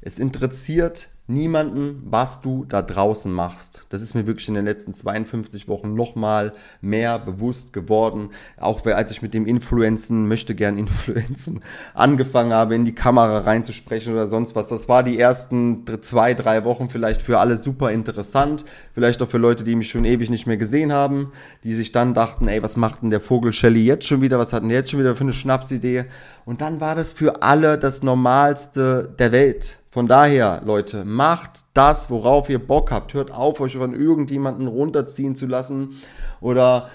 Es 0.00 0.18
interessiert 0.18 1.08
niemanden, 1.28 2.02
was 2.06 2.40
du 2.40 2.64
da 2.64 2.80
draußen 2.80 3.30
machst. 3.30 3.84
Das 3.90 4.00
ist 4.00 4.14
mir 4.14 4.26
wirklich 4.26 4.48
in 4.48 4.54
den 4.54 4.64
letzten 4.64 4.94
52 4.94 5.68
Wochen 5.68 5.92
nochmal 5.94 6.54
mehr 6.80 7.18
bewusst 7.18 7.74
geworden. 7.74 8.30
Auch 8.56 8.84
als 8.86 9.10
ich 9.10 9.20
mit 9.20 9.34
dem 9.34 9.46
Influenzen, 9.46 10.26
möchte 10.26 10.54
gern 10.54 10.78
Influenzen, 10.78 11.60
angefangen 11.94 12.54
habe, 12.54 12.74
in 12.74 12.86
die 12.86 12.94
Kamera 12.94 13.40
reinzusprechen 13.40 14.14
oder 14.14 14.26
sonst 14.26 14.56
was. 14.56 14.68
Das 14.68 14.88
war 14.88 15.02
die 15.02 15.18
ersten 15.18 15.84
zwei, 16.00 16.32
drei 16.32 16.64
Wochen 16.64 16.88
vielleicht 16.88 17.20
für 17.20 17.38
alle 17.38 17.58
super 17.58 17.92
interessant. 17.92 18.64
Vielleicht 18.94 19.20
auch 19.20 19.28
für 19.28 19.38
Leute, 19.38 19.64
die 19.64 19.76
mich 19.76 19.90
schon 19.90 20.06
ewig 20.06 20.30
nicht 20.30 20.46
mehr 20.46 20.56
gesehen 20.56 20.92
haben, 20.92 21.32
die 21.62 21.74
sich 21.74 21.92
dann 21.92 22.14
dachten, 22.14 22.48
ey, 22.48 22.62
was 22.62 22.78
macht 22.78 23.02
denn 23.02 23.10
der 23.10 23.20
Vogel 23.20 23.52
Shelly 23.52 23.84
jetzt 23.84 24.06
schon 24.06 24.22
wieder? 24.22 24.38
Was 24.38 24.54
hat 24.54 24.62
denn 24.62 24.70
der 24.70 24.78
jetzt 24.78 24.90
schon 24.90 25.00
wieder 25.00 25.14
für 25.14 25.24
eine 25.24 25.34
Schnapsidee? 25.34 26.06
Und 26.46 26.62
dann 26.62 26.80
war 26.80 26.94
das 26.94 27.12
für 27.12 27.42
alle 27.42 27.76
das 27.76 28.02
Normalste 28.02 29.14
der 29.18 29.32
Welt 29.32 29.78
von 29.98 30.06
daher, 30.06 30.62
Leute, 30.64 31.04
macht 31.04 31.64
das, 31.74 32.08
worauf 32.08 32.48
ihr 32.48 32.64
Bock 32.64 32.92
habt. 32.92 33.14
Hört 33.14 33.32
auf, 33.32 33.60
euch 33.60 33.76
von 33.76 34.00
irgendjemanden 34.00 34.68
runterziehen 34.68 35.34
zu 35.34 35.46
lassen 35.46 36.00
oder 36.40 36.88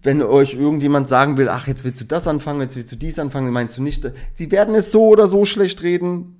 wenn 0.00 0.22
euch 0.22 0.54
irgendjemand 0.54 1.06
sagen 1.06 1.36
will, 1.36 1.50
ach, 1.50 1.66
jetzt 1.66 1.84
willst 1.84 2.00
du 2.00 2.06
das 2.06 2.26
anfangen, 2.26 2.62
jetzt 2.62 2.74
willst 2.74 2.90
du 2.90 2.96
dies 2.96 3.18
anfangen, 3.18 3.52
meinst 3.52 3.76
du 3.76 3.82
nicht, 3.82 4.10
sie 4.32 4.50
werden 4.50 4.74
es 4.74 4.90
so 4.90 5.06
oder 5.06 5.26
so 5.26 5.44
schlecht 5.44 5.82
reden. 5.82 6.38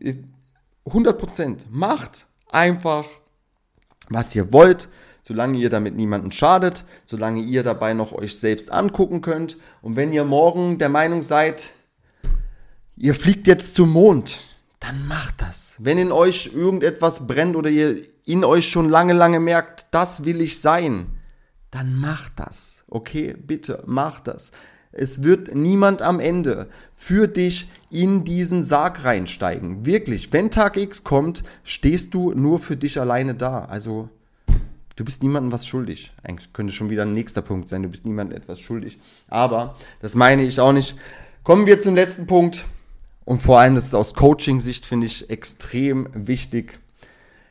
100 0.87 1.19
Prozent. 1.19 1.67
Macht 1.71 2.25
einfach, 2.51 3.05
was 4.09 4.35
ihr 4.35 4.51
wollt, 4.55 4.89
solange 5.23 5.59
ihr 5.59 5.69
damit 5.69 5.97
niemanden 5.97 6.33
schadet, 6.33 6.85
solange 7.05 7.43
ihr 7.43 7.63
dabei 7.63 7.93
noch 7.93 8.13
euch 8.13 8.39
selbst 8.39 8.73
angucken 8.73 9.21
könnt. 9.21 9.59
Und 9.83 9.97
wenn 9.97 10.15
ihr 10.15 10.25
morgen 10.25 10.79
der 10.79 10.89
Meinung 10.89 11.23
seid, 11.23 11.69
ihr 12.97 13.15
fliegt 13.15 13.47
jetzt 13.47 13.75
zum 13.75 13.91
Mond, 13.91 14.46
dann 14.81 15.07
macht 15.07 15.43
das. 15.43 15.77
Wenn 15.79 15.99
in 15.99 16.13
euch 16.13 16.51
irgendetwas 16.55 17.27
brennt 17.27 17.57
oder 17.57 17.71
ihr 17.71 18.03
in 18.25 18.45
euch 18.45 18.69
schon 18.69 18.89
lange, 18.89 19.13
lange 19.13 19.41
merkt, 19.41 19.87
das 19.91 20.25
will 20.25 20.41
ich 20.41 20.61
sein, 20.61 21.07
dann 21.71 21.97
macht 21.97 22.33
das. 22.37 22.85
Okay, 22.89 23.35
bitte, 23.35 23.83
macht 23.87 24.29
das. 24.29 24.53
Es 24.93 25.23
wird 25.23 25.55
niemand 25.55 26.01
am 26.01 26.21
Ende 26.21 26.69
für 26.95 27.29
dich 27.29 27.69
in 27.91 28.25
diesen 28.25 28.63
Sarg 28.63 29.05
reinsteigen. 29.05 29.85
Wirklich, 29.85 30.33
wenn 30.33 30.51
Tag 30.51 30.77
X 30.77 31.05
kommt, 31.05 31.43
stehst 31.65 32.15
du 32.15 32.33
nur 32.33 32.59
für 32.59 32.77
dich 32.77 32.99
alleine 32.99 33.35
da. 33.35 33.61
Also 33.67 34.09
Du 34.97 35.05
bist 35.05 35.23
niemandem 35.23 35.53
was 35.53 35.67
schuldig. 35.67 36.13
Eigentlich 36.23 36.55
könnte 36.55 36.73
schon 36.73 36.89
wieder 36.89 37.03
ein 37.03 37.13
nächster 37.13 37.43
Punkt 37.43 37.69
sein. 37.69 37.83
Du 37.83 37.91
bist 37.91 38.07
niemandem 38.07 38.39
etwas 38.39 38.61
schuldig. 38.61 38.99
Aber 39.29 39.77
das 40.01 40.15
meine 40.15 40.43
ich 40.43 40.59
auch 40.59 40.73
nicht. 40.73 40.97
Kommen 41.45 41.67
wir 41.67 41.79
zum 41.81 41.95
letzten 41.95 42.27
Punkt. 42.27 42.65
Und 43.27 43.43
vor 43.43 43.59
allem, 43.59 43.75
das 43.75 43.87
ist 43.87 43.95
aus 43.95 44.15
Coaching-Sicht, 44.15 44.87
finde 44.87 45.09
ich, 45.09 45.29
extrem 45.29 46.09
wichtig. 46.15 46.79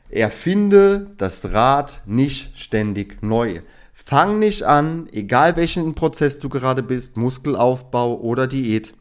Erfinde 0.08 1.10
das 1.18 1.52
Rad 1.52 2.00
nicht 2.06 2.58
ständig 2.58 3.22
neu. 3.22 3.60
Fang 3.92 4.38
nicht 4.38 4.62
an, 4.62 5.06
egal 5.12 5.56
welchen 5.56 5.94
Prozess 5.94 6.38
du 6.38 6.48
gerade 6.48 6.82
bist, 6.82 7.18
Muskelaufbau 7.18 8.18
oder 8.20 8.46
Diät 8.46 8.94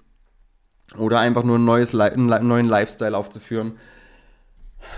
oder 0.98 1.20
einfach 1.20 1.44
nur 1.44 1.58
ein 1.58 1.66
neues, 1.66 1.96
einen 1.96 2.28
neuen 2.48 2.68
Lifestyle 2.68 3.16
aufzuführen. 3.16 3.78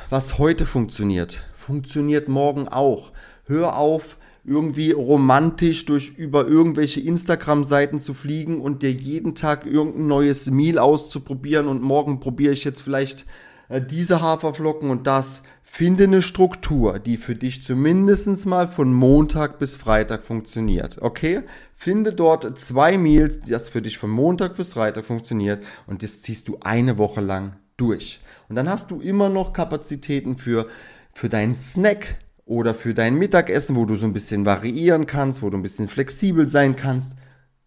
Was 0.09 0.39
heute 0.39 0.65
funktioniert, 0.65 1.45
funktioniert 1.55 2.27
morgen 2.27 2.67
auch. 2.67 3.11
Hör 3.45 3.77
auf, 3.77 4.17
irgendwie 4.47 4.91
romantisch 4.91 5.85
durch 5.85 6.17
über 6.17 6.47
irgendwelche 6.47 7.01
Instagram-Seiten 7.01 7.99
zu 7.99 8.13
fliegen 8.13 8.61
und 8.61 8.81
dir 8.81 8.91
jeden 8.91 9.35
Tag 9.35 9.65
irgendein 9.65 10.07
neues 10.07 10.49
Meal 10.49 10.79
auszuprobieren 10.79 11.67
und 11.67 11.83
morgen 11.83 12.21
probiere 12.21 12.53
ich 12.53 12.63
jetzt 12.63 12.81
vielleicht 12.81 13.25
äh, 13.67 13.81
diese 13.81 14.21
Haferflocken 14.21 14.89
und 14.89 15.05
das. 15.05 15.41
Finde 15.69 16.05
eine 16.05 16.21
Struktur, 16.21 16.97
die 16.97 17.17
für 17.17 17.35
dich 17.35 17.61
zumindest 17.61 18.45
mal 18.45 18.69
von 18.69 18.93
Montag 18.93 19.59
bis 19.59 19.75
Freitag 19.75 20.23
funktioniert. 20.23 21.01
Okay? 21.01 21.41
Finde 21.75 22.13
dort 22.13 22.57
zwei 22.57 22.97
Meals, 22.97 23.41
das 23.41 23.67
für 23.67 23.81
dich 23.81 23.97
von 23.97 24.09
Montag 24.09 24.55
bis 24.55 24.73
Freitag 24.73 25.05
funktioniert 25.05 25.61
und 25.85 26.03
das 26.03 26.21
ziehst 26.21 26.47
du 26.47 26.57
eine 26.61 26.97
Woche 26.97 27.19
lang 27.19 27.57
durch. 27.75 28.21
Und 28.47 28.55
dann 28.55 28.69
hast 28.69 28.91
du 28.91 29.01
immer 29.01 29.27
noch 29.27 29.51
Kapazitäten 29.51 30.37
für, 30.37 30.67
für 31.11 31.27
deinen 31.27 31.53
Snack, 31.53 32.17
oder 32.47 32.73
für 32.73 32.93
dein 32.93 33.15
Mittagessen, 33.15 33.75
wo 33.75 33.85
du 33.85 33.95
so 33.95 34.05
ein 34.05 34.13
bisschen 34.13 34.45
variieren 34.45 35.05
kannst, 35.05 35.41
wo 35.41 35.49
du 35.49 35.57
ein 35.57 35.63
bisschen 35.63 35.87
flexibel 35.87 36.47
sein 36.47 36.75
kannst. 36.75 37.13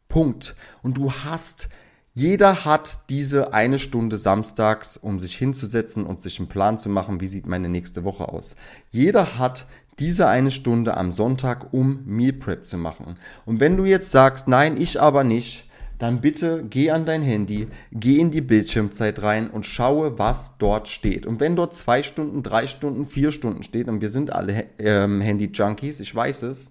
Punkt. 0.08 0.56
Und 0.82 0.96
du 0.96 1.12
hast, 1.12 1.68
jeder 2.12 2.64
hat 2.64 3.00
diese 3.10 3.52
eine 3.54 3.78
Stunde 3.78 4.18
samstags, 4.18 4.96
um 4.96 5.20
sich 5.20 5.36
hinzusetzen 5.36 6.04
und 6.04 6.22
sich 6.22 6.38
einen 6.38 6.48
Plan 6.48 6.78
zu 6.78 6.88
machen, 6.88 7.20
wie 7.20 7.28
sieht 7.28 7.46
meine 7.46 7.68
nächste 7.68 8.04
Woche 8.04 8.28
aus. 8.28 8.56
Jeder 8.88 9.38
hat 9.38 9.66
diese 9.98 10.28
eine 10.28 10.50
Stunde 10.50 10.96
am 10.96 11.12
Sonntag, 11.12 11.72
um 11.72 12.00
Meal 12.06 12.32
Prep 12.32 12.66
zu 12.66 12.78
machen. 12.78 13.14
Und 13.44 13.60
wenn 13.60 13.76
du 13.76 13.84
jetzt 13.84 14.10
sagst, 14.10 14.48
nein, 14.48 14.80
ich 14.80 15.00
aber 15.00 15.24
nicht, 15.24 15.69
dann 16.00 16.20
bitte 16.20 16.64
geh 16.68 16.90
an 16.90 17.04
dein 17.04 17.22
Handy, 17.22 17.68
geh 17.92 18.18
in 18.18 18.30
die 18.30 18.40
Bildschirmzeit 18.40 19.22
rein 19.22 19.50
und 19.50 19.66
schaue, 19.66 20.18
was 20.18 20.56
dort 20.58 20.88
steht. 20.88 21.26
Und 21.26 21.40
wenn 21.40 21.54
dort 21.54 21.76
zwei 21.76 22.02
Stunden, 22.02 22.42
drei 22.42 22.66
Stunden, 22.66 23.06
vier 23.06 23.30
Stunden 23.30 23.62
steht, 23.62 23.86
und 23.86 24.00
wir 24.00 24.10
sind 24.10 24.32
alle 24.32 24.64
ähm, 24.78 25.20
Handy-Junkies, 25.20 26.00
ich 26.00 26.14
weiß 26.14 26.42
es, 26.42 26.70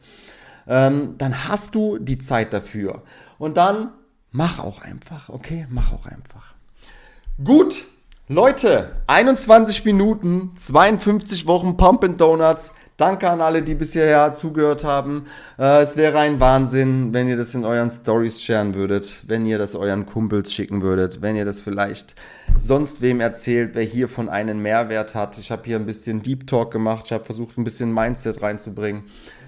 ähm, 0.68 1.16
dann 1.18 1.48
hast 1.48 1.76
du 1.76 2.00
die 2.00 2.18
Zeit 2.18 2.54
dafür. 2.54 3.04
Und 3.38 3.58
dann 3.58 3.92
mach 4.32 4.60
auch 4.60 4.82
einfach, 4.82 5.30
okay? 5.30 5.68
Mach 5.70 5.94
auch 5.94 6.06
einfach. 6.08 6.56
Gut, 7.44 7.86
Leute, 8.28 8.96
21 9.08 9.86
Minuten, 9.86 10.54
52 10.58 11.46
Wochen 11.46 11.78
Pump 11.78 12.04
and 12.04 12.20
Donuts. 12.20 12.74
Danke 13.00 13.30
an 13.30 13.40
alle, 13.40 13.64
die 13.64 13.76
bisher 13.76 14.34
zugehört 14.34 14.84
haben. 14.84 15.24
Äh, 15.58 15.84
es 15.84 15.96
wäre 15.96 16.20
ein 16.20 16.42
Wahnsinn, 16.42 17.14
wenn 17.14 17.30
ihr 17.30 17.38
das 17.38 17.56
in 17.56 17.64
euren 17.64 17.90
Stories 17.90 18.42
sharen 18.42 18.74
würdet, 18.74 19.24
wenn 19.26 19.46
ihr 19.46 19.58
das 19.58 19.74
euren 19.74 20.06
Kumpels 20.06 20.52
schicken 20.54 20.82
würdet, 20.82 21.22
wenn 21.22 21.38
ihr 21.38 21.46
das 21.46 21.62
vielleicht 21.62 22.16
sonst 22.58 23.02
wem 23.02 23.22
erzählt, 23.22 23.72
wer 23.74 23.84
hiervon 23.84 24.28
einen 24.28 24.62
Mehrwert 24.62 25.16
hat. 25.16 25.38
Ich 25.38 25.50
habe 25.50 25.62
hier 25.64 25.78
ein 25.78 25.86
bisschen 25.86 26.24
Deep 26.24 26.46
Talk 26.46 26.72
gemacht, 26.72 27.04
ich 27.06 27.14
habe 27.14 27.24
versucht, 27.24 27.58
ein 27.58 27.64
bisschen 27.64 27.94
Mindset 27.94 28.42
reinzubringen. 28.42 29.04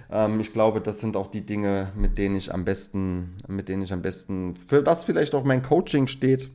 Ähm, 0.09 0.39
ich 0.39 0.53
glaube, 0.53 0.79
das 0.79 1.01
sind 1.01 1.17
auch 1.17 1.29
die 1.29 1.45
Dinge, 1.45 1.91
mit 1.93 2.17
denen 2.17 2.37
ich 2.37 2.53
am 2.53 2.63
besten, 2.63 3.35
mit 3.49 3.67
denen 3.67 3.83
ich 3.83 3.91
am 3.91 4.01
besten, 4.01 4.55
für 4.65 4.81
das 4.81 5.03
vielleicht 5.03 5.35
auch 5.35 5.43
mein 5.43 5.61
Coaching 5.61 6.07
steht. 6.07 6.49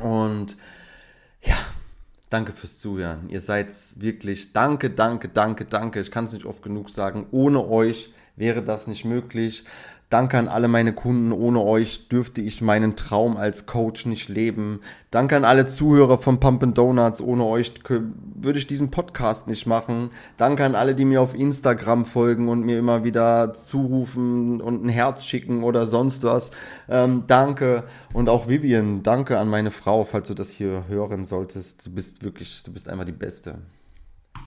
Und 0.00 0.56
Danke 2.28 2.52
fürs 2.52 2.80
Zuhören. 2.80 3.28
Ihr 3.28 3.40
seid 3.40 3.68
wirklich, 4.00 4.52
danke, 4.52 4.90
danke, 4.90 5.28
danke, 5.28 5.64
danke. 5.64 6.00
Ich 6.00 6.10
kann 6.10 6.24
es 6.24 6.32
nicht 6.32 6.44
oft 6.44 6.62
genug 6.62 6.90
sagen. 6.90 7.26
Ohne 7.30 7.68
euch 7.68 8.12
wäre 8.34 8.62
das 8.62 8.88
nicht 8.88 9.04
möglich. 9.04 9.64
Danke 10.08 10.38
an 10.38 10.46
alle 10.46 10.68
meine 10.68 10.92
Kunden. 10.92 11.32
Ohne 11.32 11.60
euch 11.62 12.08
dürfte 12.08 12.40
ich 12.40 12.62
meinen 12.62 12.94
Traum 12.94 13.36
als 13.36 13.66
Coach 13.66 14.06
nicht 14.06 14.28
leben. 14.28 14.80
Danke 15.10 15.36
an 15.36 15.44
alle 15.44 15.66
Zuhörer 15.66 16.16
von 16.16 16.38
Pump 16.38 16.74
Donuts. 16.76 17.20
Ohne 17.20 17.44
euch 17.44 17.74
würde 17.88 18.58
ich 18.60 18.68
diesen 18.68 18.92
Podcast 18.92 19.48
nicht 19.48 19.66
machen. 19.66 20.10
Danke 20.36 20.64
an 20.64 20.76
alle, 20.76 20.94
die 20.94 21.04
mir 21.04 21.20
auf 21.20 21.34
Instagram 21.34 22.06
folgen 22.06 22.48
und 22.48 22.64
mir 22.64 22.78
immer 22.78 23.02
wieder 23.02 23.52
zurufen 23.52 24.60
und 24.60 24.84
ein 24.84 24.88
Herz 24.88 25.24
schicken 25.24 25.64
oder 25.64 25.88
sonst 25.88 26.22
was. 26.22 26.52
Ähm, 26.88 27.24
danke. 27.26 27.82
Und 28.12 28.28
auch 28.28 28.46
Vivian, 28.46 29.02
danke 29.02 29.40
an 29.40 29.48
meine 29.48 29.72
Frau, 29.72 30.04
falls 30.04 30.28
du 30.28 30.34
das 30.34 30.50
hier 30.50 30.84
hören 30.86 31.24
solltest. 31.24 31.84
Du 31.84 31.90
bist 31.90 32.22
wirklich, 32.22 32.62
du 32.62 32.72
bist 32.72 32.88
einfach 32.88 33.06
die 33.06 33.12
Beste. 33.12 33.58